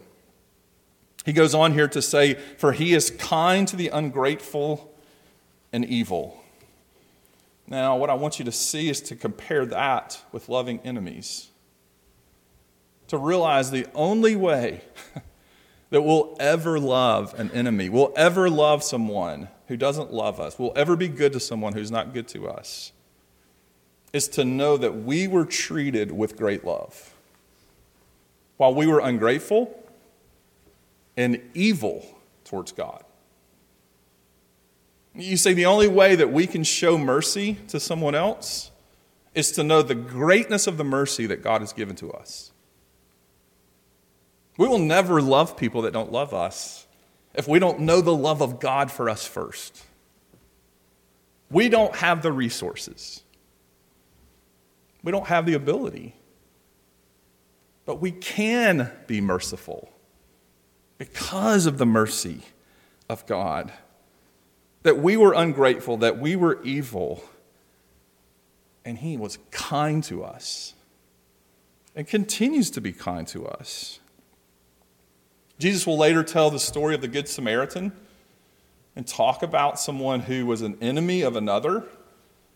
He 1.24 1.32
goes 1.32 1.54
on 1.54 1.72
here 1.72 1.88
to 1.88 2.00
say, 2.00 2.34
For 2.34 2.72
he 2.72 2.94
is 2.94 3.10
kind 3.10 3.66
to 3.68 3.76
the 3.76 3.88
ungrateful 3.88 4.94
and 5.72 5.84
evil. 5.84 6.42
Now, 7.70 7.96
what 7.96 8.08
I 8.08 8.14
want 8.14 8.38
you 8.38 8.44
to 8.46 8.52
see 8.52 8.88
is 8.88 9.00
to 9.02 9.16
compare 9.16 9.66
that 9.66 10.22
with 10.32 10.48
loving 10.48 10.80
enemies. 10.84 11.48
To 13.08 13.18
realize 13.18 13.70
the 13.70 13.86
only 13.94 14.36
way 14.36 14.82
that 15.90 16.02
we'll 16.02 16.34
ever 16.40 16.78
love 16.78 17.38
an 17.38 17.50
enemy, 17.50 17.90
we'll 17.90 18.12
ever 18.16 18.48
love 18.48 18.82
someone 18.82 19.48
who 19.66 19.76
doesn't 19.76 20.12
love 20.12 20.40
us, 20.40 20.58
we'll 20.58 20.72
ever 20.76 20.96
be 20.96 21.08
good 21.08 21.34
to 21.34 21.40
someone 21.40 21.74
who's 21.74 21.90
not 21.90 22.14
good 22.14 22.26
to 22.28 22.48
us, 22.48 22.92
is 24.14 24.28
to 24.28 24.44
know 24.46 24.78
that 24.78 25.02
we 25.02 25.28
were 25.28 25.44
treated 25.44 26.10
with 26.10 26.38
great 26.38 26.64
love. 26.64 27.14
While 28.56 28.74
we 28.74 28.86
were 28.86 29.00
ungrateful 29.00 29.78
and 31.18 31.42
evil 31.52 32.18
towards 32.44 32.72
God. 32.72 33.04
You 35.18 35.36
see, 35.36 35.52
the 35.52 35.66
only 35.66 35.88
way 35.88 36.14
that 36.14 36.32
we 36.32 36.46
can 36.46 36.62
show 36.62 36.96
mercy 36.96 37.58
to 37.68 37.80
someone 37.80 38.14
else 38.14 38.70
is 39.34 39.50
to 39.52 39.64
know 39.64 39.82
the 39.82 39.96
greatness 39.96 40.68
of 40.68 40.76
the 40.76 40.84
mercy 40.84 41.26
that 41.26 41.42
God 41.42 41.60
has 41.60 41.72
given 41.72 41.96
to 41.96 42.12
us. 42.12 42.52
We 44.56 44.68
will 44.68 44.78
never 44.78 45.20
love 45.20 45.56
people 45.56 45.82
that 45.82 45.92
don't 45.92 46.12
love 46.12 46.32
us 46.32 46.86
if 47.34 47.48
we 47.48 47.58
don't 47.58 47.80
know 47.80 48.00
the 48.00 48.14
love 48.14 48.40
of 48.40 48.60
God 48.60 48.92
for 48.92 49.10
us 49.10 49.26
first. 49.26 49.82
We 51.50 51.68
don't 51.68 51.96
have 51.96 52.22
the 52.22 52.30
resources, 52.30 53.22
we 55.02 55.10
don't 55.10 55.26
have 55.26 55.46
the 55.46 55.54
ability. 55.54 56.14
But 57.86 58.02
we 58.02 58.10
can 58.10 58.92
be 59.06 59.22
merciful 59.22 59.90
because 60.98 61.64
of 61.64 61.78
the 61.78 61.86
mercy 61.86 62.42
of 63.08 63.24
God 63.24 63.72
that 64.82 64.98
we 64.98 65.16
were 65.16 65.32
ungrateful, 65.32 65.96
that 65.98 66.18
we 66.18 66.36
were 66.36 66.62
evil, 66.62 67.22
and 68.84 68.98
He 68.98 69.16
was 69.16 69.38
kind 69.50 70.02
to 70.04 70.24
us 70.24 70.74
and 71.94 72.06
continues 72.06 72.70
to 72.70 72.80
be 72.80 72.92
kind 72.92 73.26
to 73.28 73.46
us. 73.46 73.98
Jesus 75.58 75.86
will 75.86 75.98
later 75.98 76.22
tell 76.22 76.50
the 76.50 76.60
story 76.60 76.94
of 76.94 77.00
the 77.00 77.08
Good 77.08 77.28
Samaritan 77.28 77.92
and 78.94 79.06
talk 79.06 79.42
about 79.42 79.80
someone 79.80 80.20
who 80.20 80.46
was 80.46 80.62
an 80.62 80.78
enemy 80.80 81.22
of 81.22 81.34
another, 81.34 81.84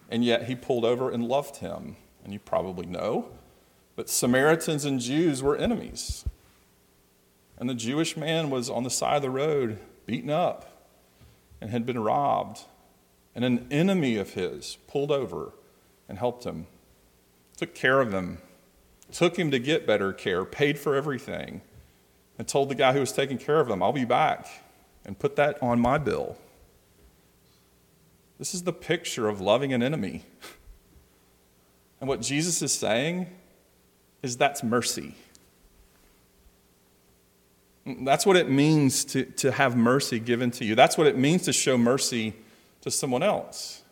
and 0.08 0.24
yet 0.24 0.44
he 0.44 0.54
pulled 0.54 0.84
over 0.84 1.10
and 1.10 1.26
loved 1.26 1.56
him. 1.56 1.96
And 2.22 2.32
you 2.32 2.38
probably 2.38 2.86
know, 2.86 3.30
but 3.96 4.08
Samaritans 4.08 4.84
and 4.84 5.00
Jews 5.00 5.42
were 5.42 5.56
enemies. 5.56 6.24
And 7.58 7.68
the 7.68 7.74
Jewish 7.74 8.16
man 8.16 8.48
was 8.48 8.70
on 8.70 8.84
the 8.84 8.90
side 8.90 9.16
of 9.16 9.22
the 9.22 9.30
road, 9.30 9.78
beaten 10.06 10.30
up 10.30 10.71
and 11.62 11.70
had 11.70 11.86
been 11.86 12.00
robbed, 12.00 12.64
and 13.36 13.44
an 13.44 13.68
enemy 13.70 14.16
of 14.16 14.34
his 14.34 14.78
pulled 14.88 15.12
over 15.12 15.52
and 16.08 16.18
helped 16.18 16.44
him, 16.44 16.66
took 17.56 17.72
care 17.72 18.00
of 18.00 18.12
him, 18.12 18.38
took 19.12 19.38
him 19.38 19.52
to 19.52 19.60
get 19.60 19.86
better 19.86 20.12
care, 20.12 20.44
paid 20.44 20.76
for 20.76 20.96
everything, 20.96 21.62
and 22.36 22.48
told 22.48 22.68
the 22.68 22.74
guy 22.74 22.92
who 22.92 23.00
was 23.00 23.12
taking 23.12 23.38
care 23.38 23.60
of 23.60 23.70
him, 23.70 23.80
I'll 23.80 23.92
be 23.92 24.04
back, 24.04 24.48
and 25.04 25.16
put 25.16 25.36
that 25.36 25.62
on 25.62 25.78
my 25.78 25.98
bill. 25.98 26.36
This 28.40 28.54
is 28.54 28.64
the 28.64 28.72
picture 28.72 29.28
of 29.28 29.40
loving 29.40 29.72
an 29.72 29.82
enemy. 29.82 30.24
And 32.00 32.08
what 32.08 32.20
Jesus 32.20 32.62
is 32.62 32.72
saying 32.72 33.28
is 34.24 34.36
that's 34.36 34.64
mercy. 34.64 35.14
That's 37.84 38.24
what 38.24 38.36
it 38.36 38.48
means 38.48 39.04
to, 39.06 39.24
to 39.24 39.50
have 39.50 39.76
mercy 39.76 40.20
given 40.20 40.50
to 40.52 40.64
you. 40.64 40.74
That's 40.74 40.96
what 40.96 41.06
it 41.06 41.18
means 41.18 41.42
to 41.42 41.52
show 41.52 41.76
mercy 41.76 42.34
to 42.82 42.90
someone 42.90 43.22
else. 43.22 43.82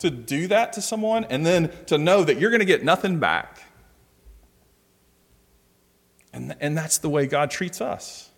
To 0.00 0.10
do 0.10 0.46
that 0.48 0.74
to 0.74 0.82
someone 0.82 1.24
and 1.24 1.44
then 1.46 1.72
to 1.86 1.98
know 1.98 2.22
that 2.24 2.38
you're 2.38 2.50
going 2.50 2.60
to 2.60 2.66
get 2.66 2.84
nothing 2.84 3.18
back. 3.18 3.62
And, 6.32 6.54
and 6.60 6.76
that's 6.76 6.98
the 6.98 7.08
way 7.08 7.26
God 7.26 7.50
treats 7.50 7.80
us. 7.80 8.30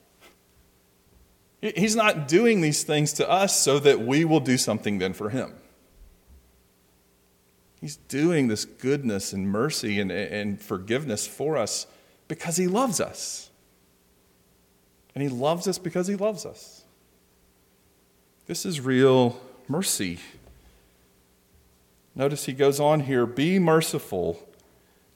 He's 1.60 1.96
not 1.96 2.28
doing 2.28 2.60
these 2.60 2.84
things 2.84 3.12
to 3.14 3.28
us 3.28 3.54
so 3.54 3.78
that 3.80 4.00
we 4.00 4.24
will 4.24 4.40
do 4.40 4.56
something 4.56 4.98
then 4.98 5.12
for 5.12 5.28
him. 5.28 5.52
He's 7.80 7.96
doing 7.96 8.48
this 8.48 8.64
goodness 8.64 9.32
and 9.32 9.48
mercy 9.48 10.00
and, 10.00 10.10
and 10.10 10.60
forgiveness 10.60 11.26
for 11.26 11.56
us 11.56 11.86
because 12.28 12.56
he 12.56 12.66
loves 12.66 13.00
us. 13.00 13.49
And 15.14 15.22
he 15.22 15.28
loves 15.28 15.66
us 15.66 15.78
because 15.78 16.06
he 16.06 16.16
loves 16.16 16.46
us. 16.46 16.84
This 18.46 18.64
is 18.66 18.80
real 18.80 19.40
mercy. 19.68 20.18
Notice 22.14 22.46
he 22.46 22.52
goes 22.52 22.80
on 22.80 23.00
here 23.00 23.26
be 23.26 23.58
merciful, 23.58 24.46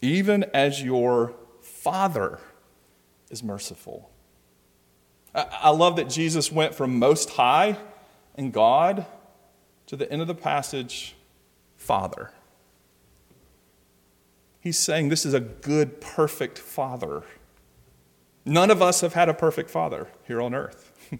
even 0.01 0.45
as 0.55 0.83
your 0.83 1.35
Father 1.61 2.39
is 3.31 3.43
merciful. 3.43 4.11
I 5.35 5.71
love 5.71 5.97
that 5.97 6.09
Jesus 6.09 6.53
went 6.53 6.75
from 6.75 6.99
Most 6.99 7.31
High 7.31 7.77
and 8.37 8.53
God 8.53 9.05
to 9.87 9.97
the 9.97 10.11
end 10.11 10.23
of 10.23 10.29
the 10.29 10.35
passage, 10.35 11.17
Father. 11.77 12.31
He's 14.61 14.79
saying 14.79 15.09
this 15.09 15.27
is 15.27 15.35
a 15.35 15.41
good, 15.41 16.01
perfect 16.01 16.59
Father. 16.59 17.25
None 18.45 18.71
of 18.71 18.83
us 18.83 19.01
have 19.01 19.15
had 19.15 19.29
a 19.29 19.35
perfect 19.35 19.71
Father 19.71 20.09
here 20.27 20.41
on 20.41 20.55
earth. 20.55 20.93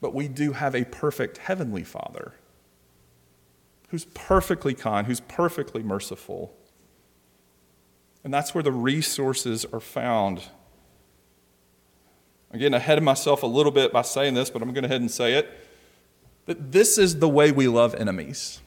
but 0.00 0.14
we 0.14 0.28
do 0.28 0.52
have 0.52 0.74
a 0.74 0.84
perfect 0.84 1.38
Heavenly 1.38 1.84
Father 1.84 2.34
who's 3.88 4.06
perfectly 4.06 4.74
kind, 4.74 5.06
who's 5.06 5.20
perfectly 5.20 5.82
merciful. 5.82 6.54
And 8.24 8.32
that's 8.32 8.54
where 8.54 8.62
the 8.64 8.72
resources 8.72 9.64
are 9.66 9.80
found 9.80 10.42
I'm 12.52 12.60
getting 12.60 12.74
ahead 12.74 12.96
of 12.98 13.04
myself 13.04 13.42
a 13.42 13.46
little 13.46 13.72
bit 13.72 13.92
by 13.92 14.02
saying 14.02 14.34
this, 14.34 14.50
but 14.50 14.62
I'm 14.62 14.68
going 14.68 14.76
to 14.76 14.80
go 14.82 14.86
ahead 14.86 15.00
and 15.00 15.10
say 15.10 15.34
it. 15.34 15.50
That 16.46 16.72
this 16.72 16.96
is 16.96 17.18
the 17.18 17.28
way 17.28 17.50
we 17.52 17.68
love 17.68 17.94
enemies. 17.94 18.60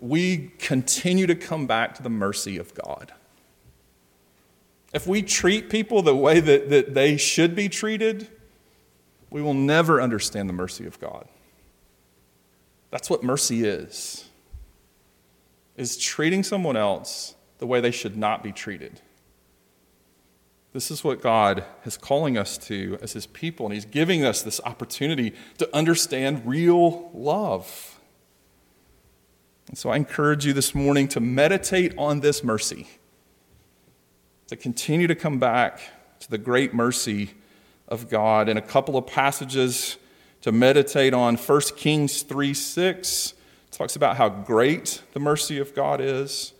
We 0.00 0.52
continue 0.58 1.26
to 1.26 1.34
come 1.34 1.66
back 1.66 1.94
to 1.96 2.02
the 2.02 2.10
mercy 2.10 2.56
of 2.56 2.74
God. 2.74 3.12
If 4.92 5.06
we 5.06 5.22
treat 5.22 5.70
people 5.70 6.02
the 6.02 6.16
way 6.16 6.40
that, 6.40 6.70
that 6.70 6.94
they 6.94 7.16
should 7.16 7.54
be 7.54 7.68
treated, 7.68 8.28
we 9.30 9.40
will 9.40 9.54
never 9.54 10.00
understand 10.00 10.48
the 10.48 10.52
mercy 10.52 10.86
of 10.86 10.98
God. 10.98 11.28
That's 12.90 13.08
what 13.08 13.22
mercy 13.22 13.64
is. 13.64 14.28
Is 15.76 15.96
treating 15.96 16.42
someone 16.42 16.76
else 16.76 17.36
the 17.58 17.66
way 17.66 17.80
they 17.80 17.92
should 17.92 18.16
not 18.16 18.42
be 18.42 18.52
treated. 18.52 19.00
This 20.72 20.90
is 20.90 21.02
what 21.02 21.20
God 21.20 21.64
is 21.84 21.96
calling 21.96 22.38
us 22.38 22.56
to 22.58 22.98
as 23.02 23.12
His 23.12 23.26
people, 23.26 23.66
and 23.66 23.74
He's 23.74 23.84
giving 23.84 24.24
us 24.24 24.42
this 24.42 24.60
opportunity 24.64 25.34
to 25.58 25.68
understand 25.74 26.46
real 26.46 27.10
love. 27.12 27.98
And 29.68 29.78
so 29.78 29.90
I 29.90 29.96
encourage 29.96 30.46
you 30.46 30.52
this 30.52 30.74
morning 30.74 31.08
to 31.08 31.20
meditate 31.20 31.94
on 31.96 32.20
this 32.20 32.42
mercy, 32.42 32.88
to 34.50 34.56
continue 34.56 35.06
to 35.06 35.14
come 35.14 35.38
back 35.38 35.80
to 36.18 36.28
the 36.28 36.36
great 36.36 36.74
mercy 36.74 37.30
of 37.86 38.10
God. 38.10 38.48
In 38.48 38.56
a 38.56 38.60
couple 38.60 38.96
of 38.96 39.06
passages 39.06 39.96
to 40.40 40.50
meditate 40.50 41.14
on 41.14 41.36
1 41.36 41.60
Kings 41.76 42.22
3 42.22 42.52
6 42.52 43.34
talks 43.70 43.94
about 43.94 44.16
how 44.16 44.28
great 44.28 45.02
the 45.12 45.20
mercy 45.20 45.58
of 45.58 45.72
God 45.72 46.00
is. 46.00 46.52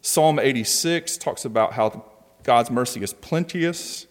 Psalm 0.00 0.38
86 0.38 1.18
talks 1.18 1.44
about 1.44 1.74
how 1.74 2.06
God's 2.44 2.70
mercy 2.70 3.02
is 3.02 3.12
plenteous. 3.12 4.06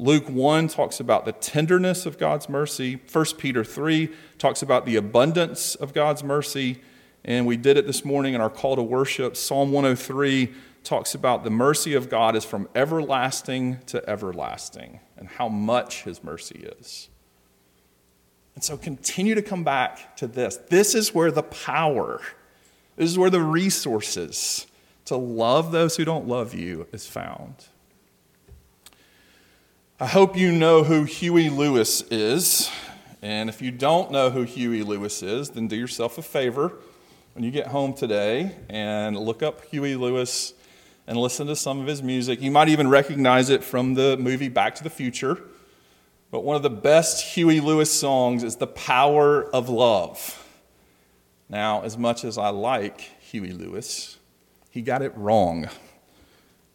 Luke 0.00 0.28
1 0.28 0.66
talks 0.66 0.98
about 0.98 1.26
the 1.26 1.32
tenderness 1.32 2.06
of 2.06 2.18
God's 2.18 2.48
mercy. 2.48 2.98
1 3.12 3.24
Peter 3.38 3.62
3 3.62 4.10
talks 4.36 4.62
about 4.62 4.84
the 4.84 4.96
abundance 4.96 5.76
of 5.76 5.94
God's 5.94 6.24
mercy. 6.24 6.82
And 7.24 7.46
we 7.46 7.56
did 7.56 7.76
it 7.76 7.86
this 7.86 8.04
morning 8.04 8.34
in 8.34 8.40
our 8.40 8.50
call 8.50 8.74
to 8.74 8.82
worship. 8.82 9.36
Psalm 9.36 9.70
103 9.70 10.52
talks 10.84 11.14
about 11.14 11.44
the 11.44 11.50
mercy 11.50 11.94
of 11.94 12.08
God 12.08 12.36
is 12.36 12.44
from 12.44 12.68
everlasting 12.74 13.78
to 13.86 14.08
everlasting 14.08 15.00
and 15.16 15.28
how 15.28 15.48
much 15.48 16.04
his 16.04 16.22
mercy 16.24 16.68
is. 16.78 17.08
And 18.54 18.64
so 18.64 18.76
continue 18.76 19.34
to 19.34 19.42
come 19.42 19.62
back 19.62 20.16
to 20.16 20.26
this. 20.26 20.56
This 20.68 20.94
is 20.94 21.14
where 21.14 21.30
the 21.30 21.42
power, 21.42 22.20
this 22.96 23.10
is 23.10 23.18
where 23.18 23.30
the 23.30 23.42
resources, 23.42 24.66
to 25.04 25.16
love 25.16 25.72
those 25.72 25.96
who 25.96 26.04
don't 26.04 26.26
love 26.26 26.54
you 26.54 26.86
is 26.92 27.06
found. 27.06 27.54
I 30.00 30.06
hope 30.06 30.36
you 30.36 30.52
know 30.52 30.84
who 30.84 31.04
Huey 31.04 31.50
Lewis 31.50 32.02
is. 32.10 32.70
And 33.22 33.48
if 33.48 33.62
you 33.62 33.70
don't 33.70 34.10
know 34.10 34.30
who 34.30 34.42
Huey 34.42 34.82
Lewis 34.82 35.22
is, 35.22 35.50
then 35.50 35.66
do 35.66 35.76
yourself 35.76 36.18
a 36.18 36.22
favor 36.22 36.72
when 37.34 37.44
you 37.44 37.50
get 37.50 37.68
home 37.68 37.94
today 37.94 38.56
and 38.68 39.16
look 39.16 39.42
up 39.42 39.64
Huey 39.66 39.96
Lewis 39.96 40.54
and 41.08 41.16
listen 41.16 41.46
to 41.46 41.56
some 41.56 41.80
of 41.80 41.86
his 41.86 42.02
music. 42.02 42.42
You 42.42 42.50
might 42.50 42.68
even 42.68 42.86
recognize 42.86 43.48
it 43.48 43.64
from 43.64 43.94
the 43.94 44.18
movie 44.18 44.50
Back 44.50 44.74
to 44.74 44.84
the 44.84 44.90
Future. 44.90 45.40
But 46.30 46.44
one 46.44 46.54
of 46.54 46.62
the 46.62 46.68
best 46.68 47.34
Huey 47.34 47.60
Lewis 47.60 47.90
songs 47.90 48.44
is 48.44 48.56
The 48.56 48.66
Power 48.66 49.44
of 49.54 49.70
Love. 49.70 50.46
Now, 51.48 51.80
as 51.80 51.96
much 51.96 52.24
as 52.24 52.36
I 52.36 52.50
like 52.50 53.00
Huey 53.00 53.52
Lewis, 53.52 54.18
he 54.70 54.82
got 54.82 55.00
it 55.00 55.16
wrong. 55.16 55.70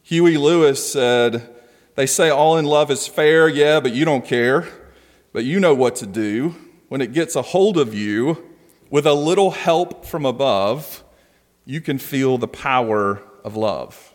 Huey 0.02 0.38
Lewis 0.38 0.91
said, 0.91 1.48
They 1.93 2.08
say 2.08 2.32
all 2.32 2.58
in 2.58 2.65
love 2.65 2.89
is 2.89 3.06
fair, 3.06 3.48
yeah, 3.48 3.80
but 3.80 3.93
you 3.93 4.04
don't 4.04 4.26
care. 4.26 4.67
But 5.32 5.46
you 5.46 5.60
know 5.60 5.76
what 5.76 5.96
to 5.98 6.08
do. 6.08 6.56
When 6.88 7.02
it 7.02 7.13
gets 7.13 7.36
a 7.36 7.43
hold 7.43 7.78
of 7.78 7.93
you, 7.93 8.43
with 8.89 9.06
a 9.06 9.13
little 9.13 9.52
help 9.52 10.06
from 10.06 10.26
above, 10.26 11.04
you 11.65 11.82
can 11.82 12.00
feel 12.00 12.39
the 12.39 12.48
power 12.48 13.22
of 13.43 13.56
love. 13.56 14.12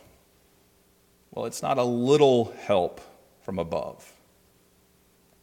Well, 1.39 1.45
it's 1.45 1.61
not 1.61 1.77
a 1.77 1.83
little 1.85 2.53
help 2.65 2.99
from 3.43 3.59
above, 3.59 4.11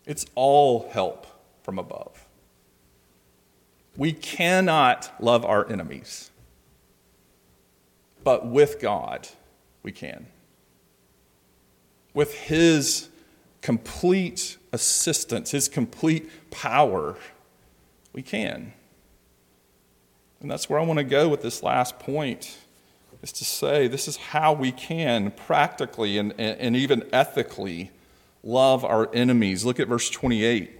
it's 0.04 0.26
all 0.35 0.90
help 0.90 1.26
from 1.62 1.78
above. 1.78 2.26
We 3.96 4.12
cannot 4.12 5.11
love 5.18 5.46
our 5.46 5.66
enemies 5.72 6.30
but 8.22 8.46
with 8.46 8.78
God, 8.78 9.26
we 9.82 9.90
can. 9.90 10.26
With 12.12 12.35
His 12.35 13.09
complete 13.62 14.59
assistance, 14.74 15.52
His 15.52 15.66
complete 15.66 16.28
power, 16.50 17.16
we 18.12 18.20
can. 18.20 18.74
And 20.42 20.50
that's 20.50 20.68
where 20.68 20.78
I 20.78 20.85
want 20.85 20.98
to 20.98 21.04
go 21.04 21.26
with 21.26 21.40
this 21.40 21.62
last 21.62 21.98
point 21.98 22.59
is 23.22 23.33
to 23.33 23.44
say 23.44 23.88
this 23.88 24.09
is 24.09 24.16
how 24.16 24.52
we 24.52 24.72
can 24.72 25.31
practically 25.31 26.18
and, 26.18 26.33
and 26.38 26.76
even 26.76 27.09
ethically 27.12 27.90
love 28.42 28.85
our 28.85 29.12
enemies. 29.14 29.64
Look 29.64 29.81
at 29.81 29.88
verse 29.88 30.09
28. 30.09 30.72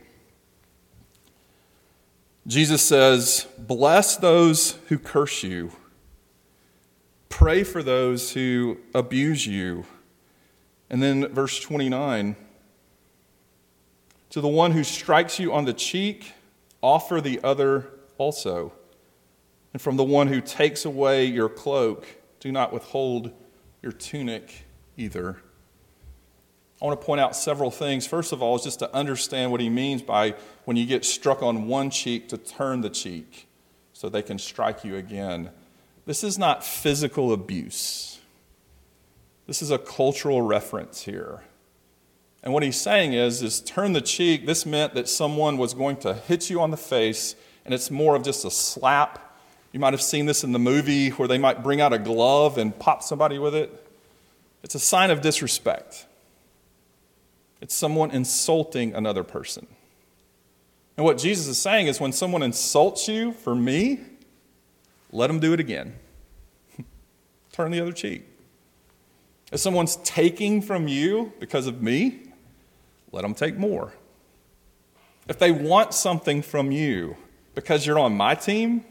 Jesus 2.47 2.81
says, 2.81 3.47
Bless 3.59 4.17
those 4.17 4.73
who 4.89 4.99
curse 4.99 5.43
you. 5.43 5.73
Pray 7.29 7.65
for 7.65 7.83
those 7.83 8.33
who 8.33 8.79
abuse 8.95 9.47
you. 9.47 9.85
And 10.89 11.03
then 11.03 11.29
verse 11.35 11.59
29 11.59 12.37
To 14.31 14.41
the 14.41 14.49
one 14.49 14.73
who 14.73 14.85
strikes 14.85 15.41
you 15.41 15.53
on 15.53 15.65
the 15.65 15.73
cheek, 15.73 16.33
offer 16.81 17.21
the 17.21 17.41
other 17.43 17.91
also. 18.17 18.73
And 19.73 19.83
from 19.83 19.97
the 19.97 20.05
one 20.05 20.29
who 20.29 20.41
takes 20.41 20.85
away 20.85 21.25
your 21.25 21.49
cloak, 21.49 22.07
do 22.47 22.53
not 22.53 22.73
withhold 22.73 23.33
your 23.83 23.93
tunic 23.93 24.67
either. 24.97 25.37
I 26.81 26.85
want 26.85 27.01
to 27.01 27.05
point 27.05 27.21
out 27.21 27.35
several 27.35 27.71
things. 27.71 28.07
First 28.07 28.33
of 28.33 28.41
all, 28.41 28.55
is 28.55 28.63
just 28.63 28.79
to 28.79 28.95
understand 28.95 29.51
what 29.51 29.61
he 29.61 29.69
means 29.69 30.01
by 30.01 30.35
when 30.65 30.77
you 30.77 30.87
get 30.87 31.05
struck 31.05 31.43
on 31.43 31.67
one 31.67 31.91
cheek, 31.91 32.29
to 32.29 32.39
turn 32.39 32.83
the 32.83 32.91
cheek 32.91 33.49
so 33.93 34.09
they 34.09 34.23
can 34.23 34.39
strike 34.39 34.85
you 34.85 34.97
again. 34.97 35.51
This 36.05 36.23
is 36.23 36.39
not 36.39 36.63
physical 36.63 37.33
abuse. 37.33 38.21
This 39.47 39.61
is 39.61 39.71
a 39.71 39.79
cultural 39.79 40.43
reference 40.43 41.03
here. 41.03 41.43
And 42.45 42.53
what 42.53 42.63
he's 42.63 42.81
saying 42.81 43.15
is, 43.15 43.43
is 43.43 43.61
turn 43.61 43.93
the 43.93 44.01
cheek. 44.01 44.47
This 44.47 44.65
meant 44.65 44.95
that 44.95 45.09
someone 45.09 45.57
was 45.57 45.75
going 45.75 45.97
to 45.99 46.15
hit 46.15 46.49
you 46.49 46.61
on 46.61 46.71
the 46.71 46.77
face, 46.77 47.35
and 47.65 47.75
it's 47.75 47.91
more 47.91 48.15
of 48.15 48.23
just 48.23 48.45
a 48.45 48.51
slap. 48.53 49.26
You 49.77 49.81
might 49.81 49.93
have 49.93 50.01
seen 50.01 50.25
this 50.25 50.43
in 50.43 50.53
the 50.53 50.59
movie 50.59 51.11
where 51.11 51.29
they 51.29 51.37
might 51.37 51.63
bring 51.63 51.83
out 51.83 51.93
a 51.93 51.99
glove 51.99 52.57
and 52.57 52.79
pop 52.79 53.03
somebody 53.03 53.39
with 53.39 53.55
it. 53.55 53.87
It's 54.63 54.75
a 54.75 54.79
sign 54.79 55.11
of 55.11 55.21
disrespect. 55.21 56.07
It's 57.61 57.75
someone 57.75 58.11
insulting 58.11 58.95
another 58.95 59.23
person. 59.23 59.67
And 60.97 61.05
what 61.05 61.19
Jesus 61.19 61.47
is 61.47 61.59
saying 61.59 61.89
is 61.89 62.01
when 62.01 62.13
someone 62.13 62.43
insults 62.43 63.07
you 63.07 63.33
for 63.33 63.55
me, 63.55 64.01
let 65.13 65.27
them 65.27 65.41
do 65.41 65.53
it 65.53 65.61
again. 65.61 65.97
Turn 67.53 67.71
the 67.71 67.81
other 67.81 67.93
cheek. 67.93 68.25
If 69.53 69.61
someone's 69.61 69.97
taking 69.97 70.63
from 70.63 70.89
you 70.89 71.35
because 71.39 71.67
of 71.67 71.83
me, 71.83 72.23
let 73.13 73.21
them 73.21 73.35
take 73.35 73.59
more. 73.59 73.93
If 75.29 75.39
they 75.39 75.53
want 75.53 75.93
something 75.93 76.41
from 76.41 76.73
you 76.73 77.19
because 77.55 77.87
you're 77.87 77.99
on 77.99 78.17
my 78.17 78.35
team, 78.35 78.83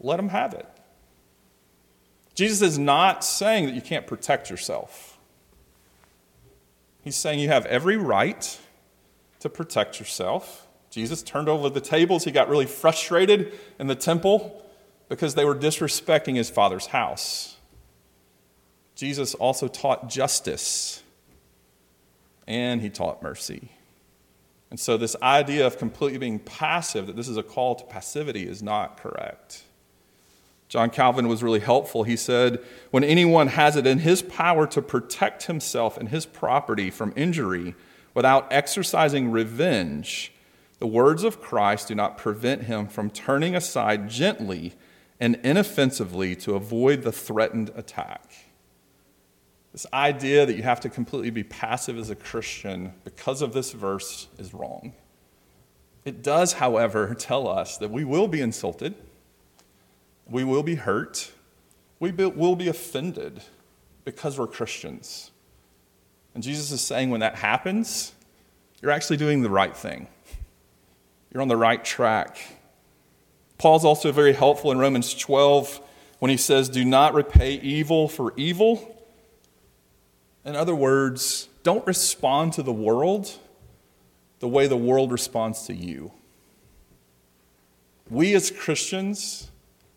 let 0.00 0.16
them 0.16 0.28
have 0.28 0.54
it. 0.54 0.66
Jesus 2.34 2.60
is 2.62 2.78
not 2.78 3.24
saying 3.24 3.66
that 3.66 3.74
you 3.74 3.80
can't 3.80 4.06
protect 4.06 4.50
yourself. 4.50 5.18
He's 7.02 7.16
saying 7.16 7.38
you 7.38 7.48
have 7.48 7.64
every 7.66 7.96
right 7.96 8.58
to 9.40 9.48
protect 9.48 9.98
yourself. 9.98 10.66
Jesus 10.90 11.22
turned 11.22 11.48
over 11.48 11.70
the 11.70 11.80
tables. 11.80 12.24
He 12.24 12.30
got 12.30 12.48
really 12.48 12.66
frustrated 12.66 13.52
in 13.78 13.86
the 13.86 13.94
temple 13.94 14.62
because 15.08 15.34
they 15.34 15.44
were 15.44 15.54
disrespecting 15.54 16.36
his 16.36 16.50
father's 16.50 16.86
house. 16.86 17.56
Jesus 18.94 19.34
also 19.34 19.68
taught 19.68 20.08
justice 20.08 21.02
and 22.46 22.80
he 22.80 22.90
taught 22.90 23.22
mercy. 23.22 23.70
And 24.70 24.80
so, 24.80 24.96
this 24.96 25.14
idea 25.22 25.66
of 25.66 25.78
completely 25.78 26.18
being 26.18 26.38
passive, 26.40 27.06
that 27.06 27.14
this 27.14 27.28
is 27.28 27.36
a 27.36 27.42
call 27.42 27.76
to 27.76 27.84
passivity, 27.84 28.48
is 28.48 28.62
not 28.62 29.00
correct. 29.00 29.62
John 30.68 30.90
Calvin 30.90 31.28
was 31.28 31.42
really 31.42 31.60
helpful. 31.60 32.02
He 32.02 32.16
said, 32.16 32.62
When 32.90 33.04
anyone 33.04 33.48
has 33.48 33.76
it 33.76 33.86
in 33.86 34.00
his 34.00 34.22
power 34.22 34.66
to 34.68 34.82
protect 34.82 35.44
himself 35.44 35.96
and 35.96 36.08
his 36.08 36.26
property 36.26 36.90
from 36.90 37.12
injury 37.16 37.74
without 38.14 38.52
exercising 38.52 39.30
revenge, 39.30 40.32
the 40.78 40.86
words 40.86 41.22
of 41.22 41.40
Christ 41.40 41.88
do 41.88 41.94
not 41.94 42.18
prevent 42.18 42.64
him 42.64 42.88
from 42.88 43.10
turning 43.10 43.54
aside 43.54 44.08
gently 44.08 44.74
and 45.20 45.36
inoffensively 45.42 46.34
to 46.36 46.54
avoid 46.54 47.02
the 47.02 47.12
threatened 47.12 47.70
attack. 47.74 48.32
This 49.72 49.86
idea 49.92 50.46
that 50.46 50.56
you 50.56 50.62
have 50.62 50.80
to 50.80 50.88
completely 50.88 51.30
be 51.30 51.44
passive 51.44 51.98
as 51.98 52.10
a 52.10 52.16
Christian 52.16 52.94
because 53.04 53.42
of 53.42 53.52
this 53.52 53.72
verse 53.72 54.26
is 54.38 54.52
wrong. 54.52 54.94
It 56.04 56.22
does, 56.22 56.54
however, 56.54 57.14
tell 57.14 57.48
us 57.48 57.78
that 57.78 57.90
we 57.90 58.04
will 58.04 58.28
be 58.28 58.40
insulted, 58.40 58.94
we 60.28 60.44
will 60.44 60.62
be 60.62 60.74
hurt, 60.74 61.32
we 62.00 62.10
will 62.10 62.56
be 62.56 62.68
offended 62.68 63.42
because 64.04 64.38
we're 64.38 64.46
Christians. 64.46 65.30
And 66.34 66.42
Jesus 66.42 66.70
is 66.70 66.80
saying 66.80 67.10
when 67.10 67.20
that 67.20 67.36
happens, 67.36 68.12
you're 68.82 68.90
actually 68.90 69.16
doing 69.16 69.42
the 69.42 69.50
right 69.50 69.74
thing. 69.74 70.08
You're 71.32 71.42
on 71.42 71.48
the 71.48 71.56
right 71.56 71.82
track. 71.82 72.38
Paul's 73.58 73.84
also 73.84 74.12
very 74.12 74.34
helpful 74.34 74.70
in 74.70 74.78
Romans 74.78 75.14
12 75.14 75.80
when 76.18 76.30
he 76.30 76.36
says, 76.36 76.68
Do 76.68 76.84
not 76.84 77.14
repay 77.14 77.54
evil 77.54 78.08
for 78.08 78.34
evil 78.36 78.96
in 80.46 80.54
other 80.54 80.76
words, 80.76 81.48
don't 81.64 81.84
respond 81.88 82.52
to 82.52 82.62
the 82.62 82.72
world 82.72 83.36
the 84.38 84.46
way 84.46 84.68
the 84.68 84.76
world 84.76 85.10
responds 85.10 85.66
to 85.66 85.74
you. 85.74 86.12
We 88.08 88.32
as 88.34 88.52
Christians 88.52 89.50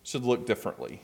should 0.10 0.26
look 0.26 0.48
differently. 0.48 1.02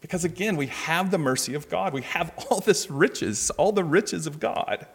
Because 0.00 0.24
again, 0.24 0.56
we 0.56 0.68
have 0.68 1.10
the 1.10 1.18
mercy 1.18 1.52
of 1.52 1.68
God. 1.68 1.92
We 1.92 2.02
have 2.02 2.32
all 2.50 2.60
this 2.60 2.90
riches, 2.90 3.50
all 3.50 3.70
the 3.70 3.84
riches 3.84 4.26
of 4.26 4.40
God. 4.40 4.86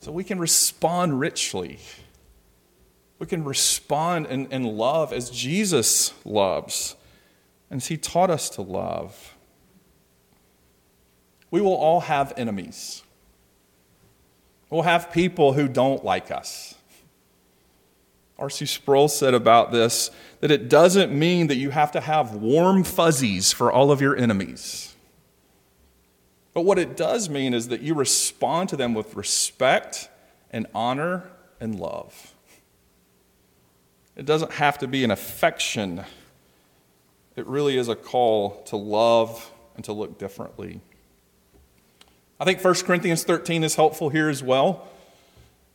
So 0.00 0.10
we 0.10 0.24
can 0.24 0.38
respond 0.38 1.20
richly. 1.20 1.80
We 3.18 3.26
can 3.26 3.44
respond 3.44 4.26
in 4.26 4.62
love 4.62 5.12
as 5.12 5.28
Jesus 5.28 6.14
loves, 6.24 6.94
and 7.68 7.82
as 7.82 7.88
He 7.88 7.96
taught 7.98 8.30
us 8.30 8.48
to 8.50 8.62
love. 8.62 9.34
We 11.50 11.60
will 11.60 11.74
all 11.74 12.00
have 12.00 12.32
enemies. 12.36 13.02
We'll 14.70 14.82
have 14.82 15.12
people 15.12 15.54
who 15.54 15.66
don't 15.66 16.04
like 16.04 16.30
us. 16.30 16.77
R.C. 18.38 18.66
Sproul 18.66 19.08
said 19.08 19.34
about 19.34 19.72
this 19.72 20.10
that 20.40 20.50
it 20.50 20.68
doesn't 20.68 21.12
mean 21.12 21.48
that 21.48 21.56
you 21.56 21.70
have 21.70 21.90
to 21.92 22.00
have 22.00 22.34
warm 22.34 22.84
fuzzies 22.84 23.52
for 23.52 23.72
all 23.72 23.90
of 23.90 24.00
your 24.00 24.16
enemies. 24.16 24.94
But 26.54 26.62
what 26.62 26.78
it 26.78 26.96
does 26.96 27.28
mean 27.28 27.54
is 27.54 27.68
that 27.68 27.80
you 27.80 27.94
respond 27.94 28.68
to 28.70 28.76
them 28.76 28.94
with 28.94 29.16
respect 29.16 30.08
and 30.50 30.66
honor 30.74 31.30
and 31.60 31.78
love. 31.78 32.34
It 34.16 34.26
doesn't 34.26 34.52
have 34.52 34.78
to 34.78 34.88
be 34.88 35.04
an 35.04 35.10
affection, 35.10 36.04
it 37.36 37.46
really 37.46 37.76
is 37.76 37.88
a 37.88 37.94
call 37.94 38.62
to 38.64 38.76
love 38.76 39.52
and 39.76 39.84
to 39.84 39.92
look 39.92 40.18
differently. 40.18 40.80
I 42.40 42.44
think 42.44 42.62
1 42.62 42.74
Corinthians 42.74 43.22
13 43.22 43.62
is 43.62 43.76
helpful 43.76 44.08
here 44.08 44.28
as 44.28 44.42
well. 44.42 44.88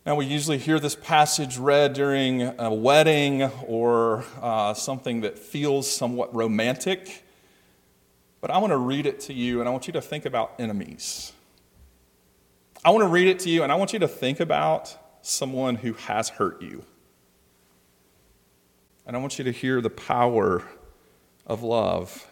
Now, 0.05 0.15
we 0.15 0.25
usually 0.25 0.57
hear 0.57 0.81
this 0.81 0.95
passage 0.95 1.57
read 1.57 1.93
during 1.93 2.41
a 2.41 2.73
wedding 2.73 3.43
or 3.65 4.25
uh, 4.41 4.73
something 4.73 5.21
that 5.21 5.39
feels 5.39 5.89
somewhat 5.89 6.35
romantic. 6.35 7.23
But 8.41 8.51
I 8.51 8.57
want 8.57 8.71
to 8.71 8.77
read 8.77 9.05
it 9.05 9.21
to 9.21 9.33
you, 9.33 9.61
and 9.61 9.69
I 9.69 9.71
want 9.71 9.87
you 9.87 9.93
to 9.93 10.01
think 10.01 10.25
about 10.25 10.55
enemies. 10.59 11.31
I 12.83 12.89
want 12.89 13.03
to 13.03 13.07
read 13.07 13.29
it 13.29 13.39
to 13.39 13.49
you, 13.49 13.63
and 13.63 13.71
I 13.71 13.75
want 13.75 13.93
you 13.93 13.99
to 13.99 14.07
think 14.09 14.41
about 14.41 14.97
someone 15.21 15.75
who 15.75 15.93
has 15.93 16.27
hurt 16.27 16.61
you. 16.61 16.83
And 19.07 19.15
I 19.15 19.21
want 19.21 19.37
you 19.37 19.45
to 19.45 19.51
hear 19.53 19.79
the 19.79 19.89
power 19.89 20.63
of 21.47 21.63
love. 21.63 22.27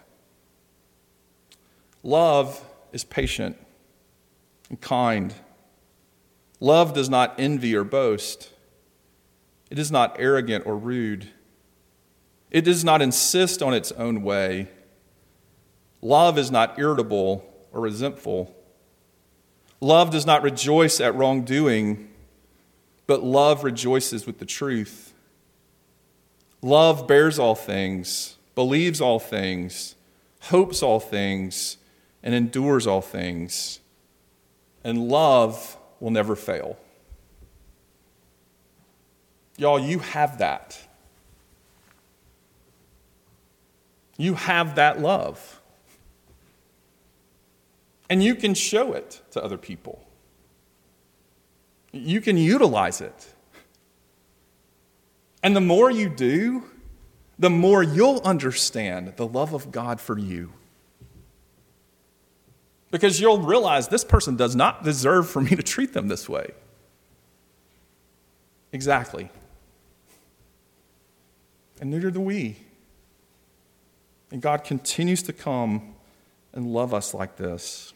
Love 2.03 2.61
is 2.91 3.05
patient 3.05 3.55
and 4.67 4.81
kind. 4.81 5.33
Love 6.61 6.93
does 6.93 7.09
not 7.09 7.35
envy 7.37 7.75
or 7.75 7.83
boast. 7.83 8.49
It 9.69 9.77
is 9.77 9.91
not 9.91 10.15
arrogant 10.17 10.65
or 10.65 10.77
rude. 10.77 11.27
It 12.49 12.61
does 12.61 12.85
not 12.85 13.01
insist 13.01 13.61
on 13.61 13.73
its 13.73 13.91
own 13.93 14.21
way. 14.21 14.69
Love 16.01 16.37
is 16.37 16.49
not 16.49 16.79
irritable 16.79 17.45
or 17.73 17.81
resentful. 17.81 18.55
Love 19.81 20.11
does 20.11 20.25
not 20.25 20.43
rejoice 20.43 21.01
at 21.01 21.15
wrongdoing, 21.15 22.09
but 23.07 23.23
love 23.23 23.65
rejoices 23.65 24.25
with 24.25 24.39
the 24.39 24.45
truth. 24.45 25.13
Love 26.61 27.05
bears 27.05 27.37
all 27.37 27.55
things, 27.55 28.37
believes 28.55 29.01
all 29.01 29.19
things, 29.19 29.95
hopes 30.43 30.81
all 30.81 30.99
things, 30.99 31.77
and 32.23 32.33
endures 32.33 32.87
all 32.87 33.01
things 33.01 33.81
and 34.83 35.07
love 35.07 35.77
will 36.01 36.11
never 36.11 36.35
fail. 36.35 36.77
Y'all, 39.55 39.79
you 39.79 39.99
have 39.99 40.39
that. 40.39 40.77
You 44.17 44.33
have 44.33 44.75
that 44.75 44.99
love. 44.99 45.61
And 48.09 48.21
you 48.21 48.35
can 48.35 48.53
show 48.55 48.91
it 48.91 49.21
to 49.31 49.41
other 49.41 49.57
people. 49.57 50.05
You 51.93 52.19
can 52.19 52.35
utilize 52.35 52.99
it. 52.99 53.33
And 55.43 55.55
the 55.55 55.61
more 55.61 55.89
you 55.89 56.09
do, 56.09 56.63
the 57.39 57.49
more 57.49 57.81
you'll 57.81 58.21
understand 58.23 59.13
the 59.15 59.25
love 59.25 59.53
of 59.53 59.71
God 59.71 60.01
for 60.01 60.17
you. 60.17 60.53
Because 62.91 63.19
you'll 63.21 63.39
realize 63.39 63.87
this 63.87 64.03
person 64.03 64.35
does 64.35 64.55
not 64.55 64.83
deserve 64.83 65.29
for 65.29 65.41
me 65.41 65.55
to 65.55 65.63
treat 65.63 65.93
them 65.93 66.09
this 66.09 66.27
way. 66.27 66.51
Exactly. 68.73 69.29
And 71.79 71.89
neither 71.89 72.11
do 72.11 72.21
we. 72.21 72.57
And 74.29 74.41
God 74.41 74.63
continues 74.63 75.23
to 75.23 75.33
come 75.33 75.95
and 76.53 76.67
love 76.67 76.93
us 76.93 77.13
like 77.13 77.37
this. 77.37 77.93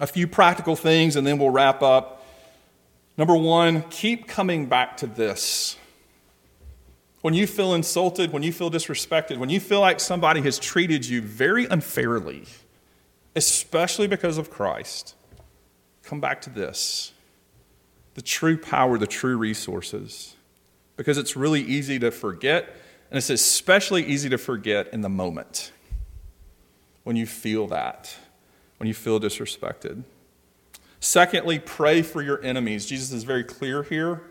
A 0.00 0.06
few 0.06 0.26
practical 0.26 0.76
things, 0.76 1.16
and 1.16 1.26
then 1.26 1.38
we'll 1.38 1.50
wrap 1.50 1.82
up. 1.82 2.24
Number 3.18 3.36
one, 3.36 3.82
keep 3.90 4.26
coming 4.26 4.66
back 4.66 4.96
to 4.98 5.06
this. 5.06 5.76
When 7.20 7.34
you 7.34 7.46
feel 7.46 7.74
insulted, 7.74 8.32
when 8.32 8.42
you 8.42 8.52
feel 8.52 8.70
disrespected, 8.70 9.36
when 9.36 9.50
you 9.50 9.60
feel 9.60 9.80
like 9.80 10.00
somebody 10.00 10.40
has 10.42 10.58
treated 10.58 11.06
you 11.06 11.20
very 11.22 11.66
unfairly, 11.66 12.44
especially 13.34 14.06
because 14.06 14.38
of 14.38 14.50
Christ, 14.50 15.14
come 16.02 16.20
back 16.20 16.40
to 16.42 16.50
this 16.50 17.12
the 18.14 18.22
true 18.22 18.58
power, 18.58 18.98
the 18.98 19.06
true 19.06 19.38
resources. 19.38 20.36
Because 20.96 21.16
it's 21.16 21.34
really 21.34 21.62
easy 21.62 21.98
to 21.98 22.10
forget, 22.10 22.76
and 23.10 23.16
it's 23.16 23.30
especially 23.30 24.04
easy 24.04 24.28
to 24.28 24.36
forget 24.36 24.92
in 24.92 25.00
the 25.00 25.08
moment 25.08 25.72
when 27.04 27.16
you 27.16 27.24
feel 27.24 27.66
that, 27.68 28.14
when 28.76 28.86
you 28.86 28.92
feel 28.92 29.18
disrespected. 29.18 30.04
Secondly, 31.00 31.58
pray 31.58 32.02
for 32.02 32.20
your 32.20 32.42
enemies. 32.44 32.84
Jesus 32.84 33.10
is 33.12 33.24
very 33.24 33.42
clear 33.42 33.82
here 33.82 34.22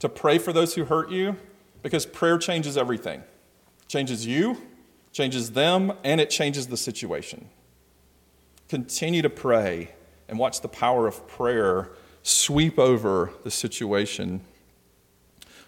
to 0.00 0.08
pray 0.08 0.38
for 0.38 0.52
those 0.52 0.74
who 0.74 0.84
hurt 0.84 1.10
you 1.10 1.36
because 1.82 2.04
prayer 2.04 2.36
changes 2.36 2.76
everything. 2.76 3.20
It 3.20 3.88
changes 3.88 4.26
you, 4.26 4.58
changes 5.12 5.52
them, 5.52 5.92
and 6.02 6.20
it 6.20 6.28
changes 6.28 6.66
the 6.66 6.76
situation 6.76 7.48
continue 8.70 9.20
to 9.20 9.28
pray 9.28 9.90
and 10.28 10.38
watch 10.38 10.60
the 10.60 10.68
power 10.68 11.08
of 11.08 11.26
prayer 11.26 11.90
sweep 12.22 12.78
over 12.78 13.32
the 13.42 13.50
situation. 13.50 14.40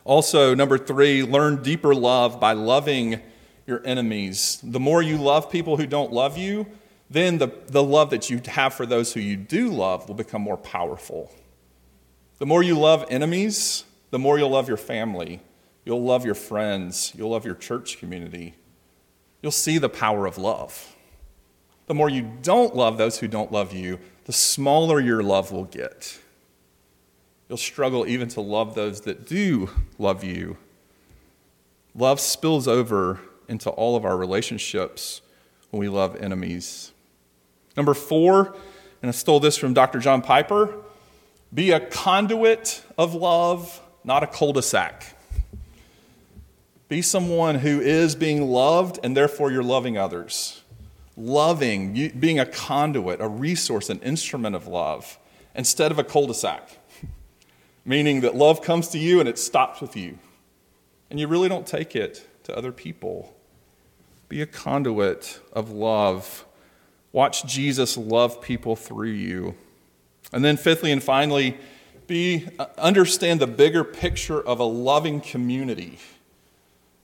Also, 0.04 0.54
number 0.54 0.78
three, 0.78 1.24
learn 1.24 1.64
deeper 1.64 1.96
love 1.96 2.38
by 2.38 2.52
loving 2.52 3.20
your 3.66 3.84
enemies. 3.84 4.60
The 4.62 4.78
more 4.78 5.02
you 5.02 5.18
love 5.18 5.50
people 5.50 5.76
who 5.76 5.86
don't 5.86 6.12
love 6.12 6.38
you, 6.38 6.66
then 7.10 7.38
the, 7.38 7.48
the 7.66 7.82
love 7.82 8.10
that 8.10 8.30
you 8.30 8.40
have 8.46 8.72
for 8.72 8.86
those 8.86 9.12
who 9.12 9.20
you 9.20 9.36
do 9.36 9.68
love 9.68 10.06
will 10.06 10.14
become 10.14 10.42
more 10.42 10.56
powerful. 10.56 11.32
The 12.38 12.46
more 12.46 12.62
you 12.62 12.78
love 12.78 13.04
enemies, 13.10 13.84
the 14.10 14.18
more 14.18 14.38
you'll 14.38 14.50
love 14.50 14.68
your 14.68 14.76
family. 14.76 15.40
You'll 15.84 16.04
love 16.04 16.24
your 16.24 16.36
friends. 16.36 17.12
You'll 17.16 17.30
love 17.30 17.44
your 17.44 17.56
church 17.56 17.98
community. 17.98 18.54
You'll 19.42 19.50
see 19.50 19.78
the 19.78 19.88
power 19.88 20.24
of 20.24 20.38
love. 20.38 20.94
The 21.92 21.96
more 21.96 22.08
you 22.08 22.22
don't 22.40 22.74
love 22.74 22.96
those 22.96 23.18
who 23.18 23.28
don't 23.28 23.52
love 23.52 23.74
you, 23.74 23.98
the 24.24 24.32
smaller 24.32 24.98
your 24.98 25.22
love 25.22 25.52
will 25.52 25.66
get. 25.66 26.18
You'll 27.50 27.58
struggle 27.58 28.06
even 28.06 28.28
to 28.28 28.40
love 28.40 28.74
those 28.74 29.02
that 29.02 29.26
do 29.26 29.68
love 29.98 30.24
you. 30.24 30.56
Love 31.94 32.18
spills 32.18 32.66
over 32.66 33.20
into 33.46 33.68
all 33.68 33.94
of 33.94 34.06
our 34.06 34.16
relationships 34.16 35.20
when 35.68 35.80
we 35.80 35.90
love 35.90 36.16
enemies. 36.16 36.92
Number 37.76 37.92
four, 37.92 38.56
and 39.02 39.10
I 39.10 39.12
stole 39.12 39.38
this 39.38 39.58
from 39.58 39.74
Dr. 39.74 39.98
John 39.98 40.22
Piper 40.22 40.74
be 41.52 41.72
a 41.72 41.80
conduit 41.80 42.82
of 42.96 43.12
love, 43.12 43.82
not 44.02 44.22
a 44.22 44.26
cul 44.26 44.54
de 44.54 44.62
sac. 44.62 45.14
Be 46.88 47.02
someone 47.02 47.56
who 47.56 47.82
is 47.82 48.16
being 48.16 48.48
loved 48.48 48.98
and 49.04 49.14
therefore 49.14 49.52
you're 49.52 49.62
loving 49.62 49.98
others. 49.98 50.61
Loving, 51.16 52.12
being 52.18 52.40
a 52.40 52.46
conduit, 52.46 53.20
a 53.20 53.28
resource, 53.28 53.90
an 53.90 54.00
instrument 54.00 54.56
of 54.56 54.66
love, 54.66 55.18
instead 55.54 55.92
of 55.92 55.98
a 55.98 56.04
cul 56.04 56.26
de 56.26 56.34
sac 56.34 56.78
meaning 57.84 58.20
that 58.22 58.34
love 58.34 58.62
comes 58.62 58.88
to 58.88 58.98
you 58.98 59.20
and 59.20 59.28
it 59.28 59.38
stops 59.38 59.80
with 59.80 59.96
you. 59.96 60.18
And 61.10 61.20
you 61.20 61.28
really 61.28 61.48
don't 61.48 61.66
take 61.66 61.94
it 61.94 62.26
to 62.44 62.56
other 62.56 62.72
people. 62.72 63.34
Be 64.28 64.40
a 64.40 64.46
conduit 64.46 65.40
of 65.52 65.70
love. 65.70 66.46
Watch 67.12 67.44
Jesus 67.44 67.98
love 67.98 68.40
people 68.40 68.76
through 68.76 69.10
you. 69.10 69.54
And 70.32 70.42
then, 70.42 70.56
fifthly 70.56 70.90
and 70.90 71.02
finally, 71.02 71.58
be, 72.06 72.48
uh, 72.58 72.66
understand 72.78 73.40
the 73.40 73.46
bigger 73.46 73.84
picture 73.84 74.40
of 74.40 74.58
a 74.58 74.64
loving 74.64 75.20
community. 75.20 75.98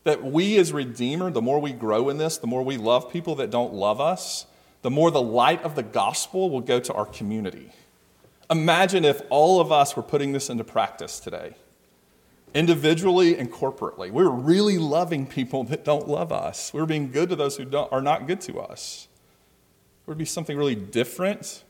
That 0.08 0.24
we, 0.24 0.56
as 0.56 0.72
Redeemer, 0.72 1.30
the 1.30 1.42
more 1.42 1.60
we 1.60 1.74
grow 1.74 2.08
in 2.08 2.16
this, 2.16 2.38
the 2.38 2.46
more 2.46 2.62
we 2.62 2.78
love 2.78 3.12
people 3.12 3.34
that 3.34 3.50
don't 3.50 3.74
love 3.74 4.00
us, 4.00 4.46
the 4.80 4.90
more 4.90 5.10
the 5.10 5.20
light 5.20 5.62
of 5.62 5.74
the 5.74 5.82
gospel 5.82 6.48
will 6.48 6.62
go 6.62 6.80
to 6.80 6.94
our 6.94 7.04
community. 7.04 7.72
Imagine 8.48 9.04
if 9.04 9.20
all 9.28 9.60
of 9.60 9.70
us 9.70 9.96
were 9.96 10.02
putting 10.02 10.32
this 10.32 10.48
into 10.48 10.64
practice 10.64 11.20
today, 11.20 11.56
individually 12.54 13.36
and 13.36 13.52
corporately. 13.52 14.10
We're 14.10 14.30
really 14.30 14.78
loving 14.78 15.26
people 15.26 15.64
that 15.64 15.84
don't 15.84 16.08
love 16.08 16.32
us. 16.32 16.72
We're 16.72 16.86
being 16.86 17.10
good 17.10 17.28
to 17.28 17.36
those 17.36 17.58
who 17.58 17.70
are 17.76 18.00
not 18.00 18.26
good 18.26 18.40
to 18.40 18.60
us. 18.60 19.08
There 20.06 20.12
would 20.12 20.16
be 20.16 20.24
something 20.24 20.56
really 20.56 20.74
different. 20.74 21.64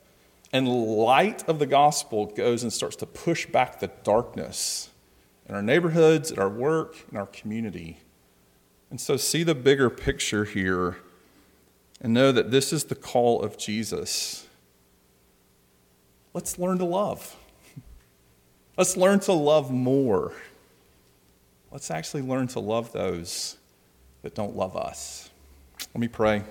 And 0.53 0.69
light 0.69 1.43
of 1.49 1.59
the 1.59 1.67
gospel 1.67 2.27
goes 2.27 2.63
and 2.63 2.73
starts 2.73 2.95
to 2.95 3.07
push 3.07 3.47
back 3.47 3.81
the 3.81 3.91
darkness 4.05 4.91
in 5.49 5.57
our 5.57 5.63
neighborhoods, 5.63 6.31
in 6.31 6.39
our 6.39 6.49
work, 6.49 7.05
in 7.11 7.19
our 7.19 7.27
community. 7.27 7.99
And 8.91 9.01
so, 9.01 9.17
see 9.17 9.43
the 9.43 9.55
bigger 9.55 9.91
picture 9.91 10.45
here 10.45 10.97
and 12.01 12.15
know 12.15 12.33
that 12.33 12.51
this 12.51 12.73
is 12.73 12.85
the 12.85 12.95
call 12.95 13.43
of 13.43 13.59
Jesus 13.59 14.49
let's 16.39 16.57
learn 16.57 16.79
to 16.79 16.85
love. 16.85 17.35
Let's 18.77 18.97
learn 18.97 19.19
to 19.21 19.33
love 19.33 19.73
more. 19.73 20.33
Let's 21.73 21.91
actually 21.91 22.23
learn 22.23 22.47
to 22.49 22.61
love 22.61 22.93
those 22.93 23.57
that 24.23 24.37
don't 24.37 24.55
love 24.55 24.77
us. 24.77 25.31
Let 25.93 26.01
me 26.01 26.07
pray. 26.07 26.45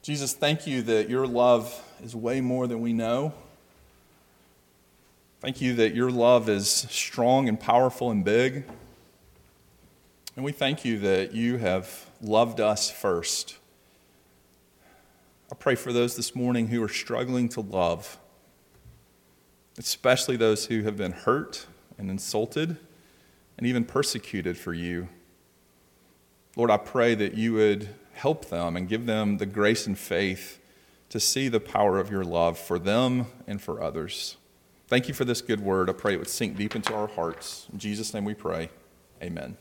Jesus, 0.00 0.32
thank 0.32 0.66
you 0.66 0.80
that 0.82 1.10
your 1.10 1.26
love 1.26 1.78
is 2.02 2.16
way 2.16 2.40
more 2.40 2.66
than 2.66 2.80
we 2.80 2.94
know. 2.94 3.34
Thank 5.40 5.60
you 5.60 5.74
that 5.74 5.94
your 5.94 6.10
love 6.10 6.48
is 6.48 6.66
strong 6.70 7.46
and 7.46 7.60
powerful 7.60 8.10
and 8.10 8.24
big. 8.24 8.64
And 10.40 10.44
we 10.46 10.52
thank 10.52 10.86
you 10.86 10.98
that 11.00 11.34
you 11.34 11.58
have 11.58 12.06
loved 12.22 12.60
us 12.60 12.90
first. 12.90 13.58
I 15.52 15.54
pray 15.54 15.74
for 15.74 15.92
those 15.92 16.16
this 16.16 16.34
morning 16.34 16.68
who 16.68 16.82
are 16.82 16.88
struggling 16.88 17.50
to 17.50 17.60
love, 17.60 18.18
especially 19.76 20.38
those 20.38 20.64
who 20.64 20.82
have 20.84 20.96
been 20.96 21.12
hurt 21.12 21.66
and 21.98 22.10
insulted 22.10 22.78
and 23.58 23.66
even 23.66 23.84
persecuted 23.84 24.56
for 24.56 24.72
you. 24.72 25.10
Lord, 26.56 26.70
I 26.70 26.78
pray 26.78 27.14
that 27.16 27.34
you 27.34 27.52
would 27.52 27.90
help 28.14 28.46
them 28.46 28.78
and 28.78 28.88
give 28.88 29.04
them 29.04 29.36
the 29.36 29.44
grace 29.44 29.86
and 29.86 29.98
faith 29.98 30.58
to 31.10 31.20
see 31.20 31.48
the 31.48 31.60
power 31.60 31.98
of 31.98 32.10
your 32.10 32.24
love 32.24 32.58
for 32.58 32.78
them 32.78 33.26
and 33.46 33.60
for 33.60 33.82
others. 33.82 34.38
Thank 34.88 35.06
you 35.06 35.12
for 35.12 35.26
this 35.26 35.42
good 35.42 35.60
word. 35.60 35.90
I 35.90 35.92
pray 35.92 36.14
it 36.14 36.18
would 36.18 36.30
sink 36.30 36.56
deep 36.56 36.74
into 36.74 36.94
our 36.94 37.08
hearts. 37.08 37.66
In 37.70 37.78
Jesus' 37.78 38.14
name 38.14 38.24
we 38.24 38.32
pray. 38.32 38.70
Amen. 39.22 39.58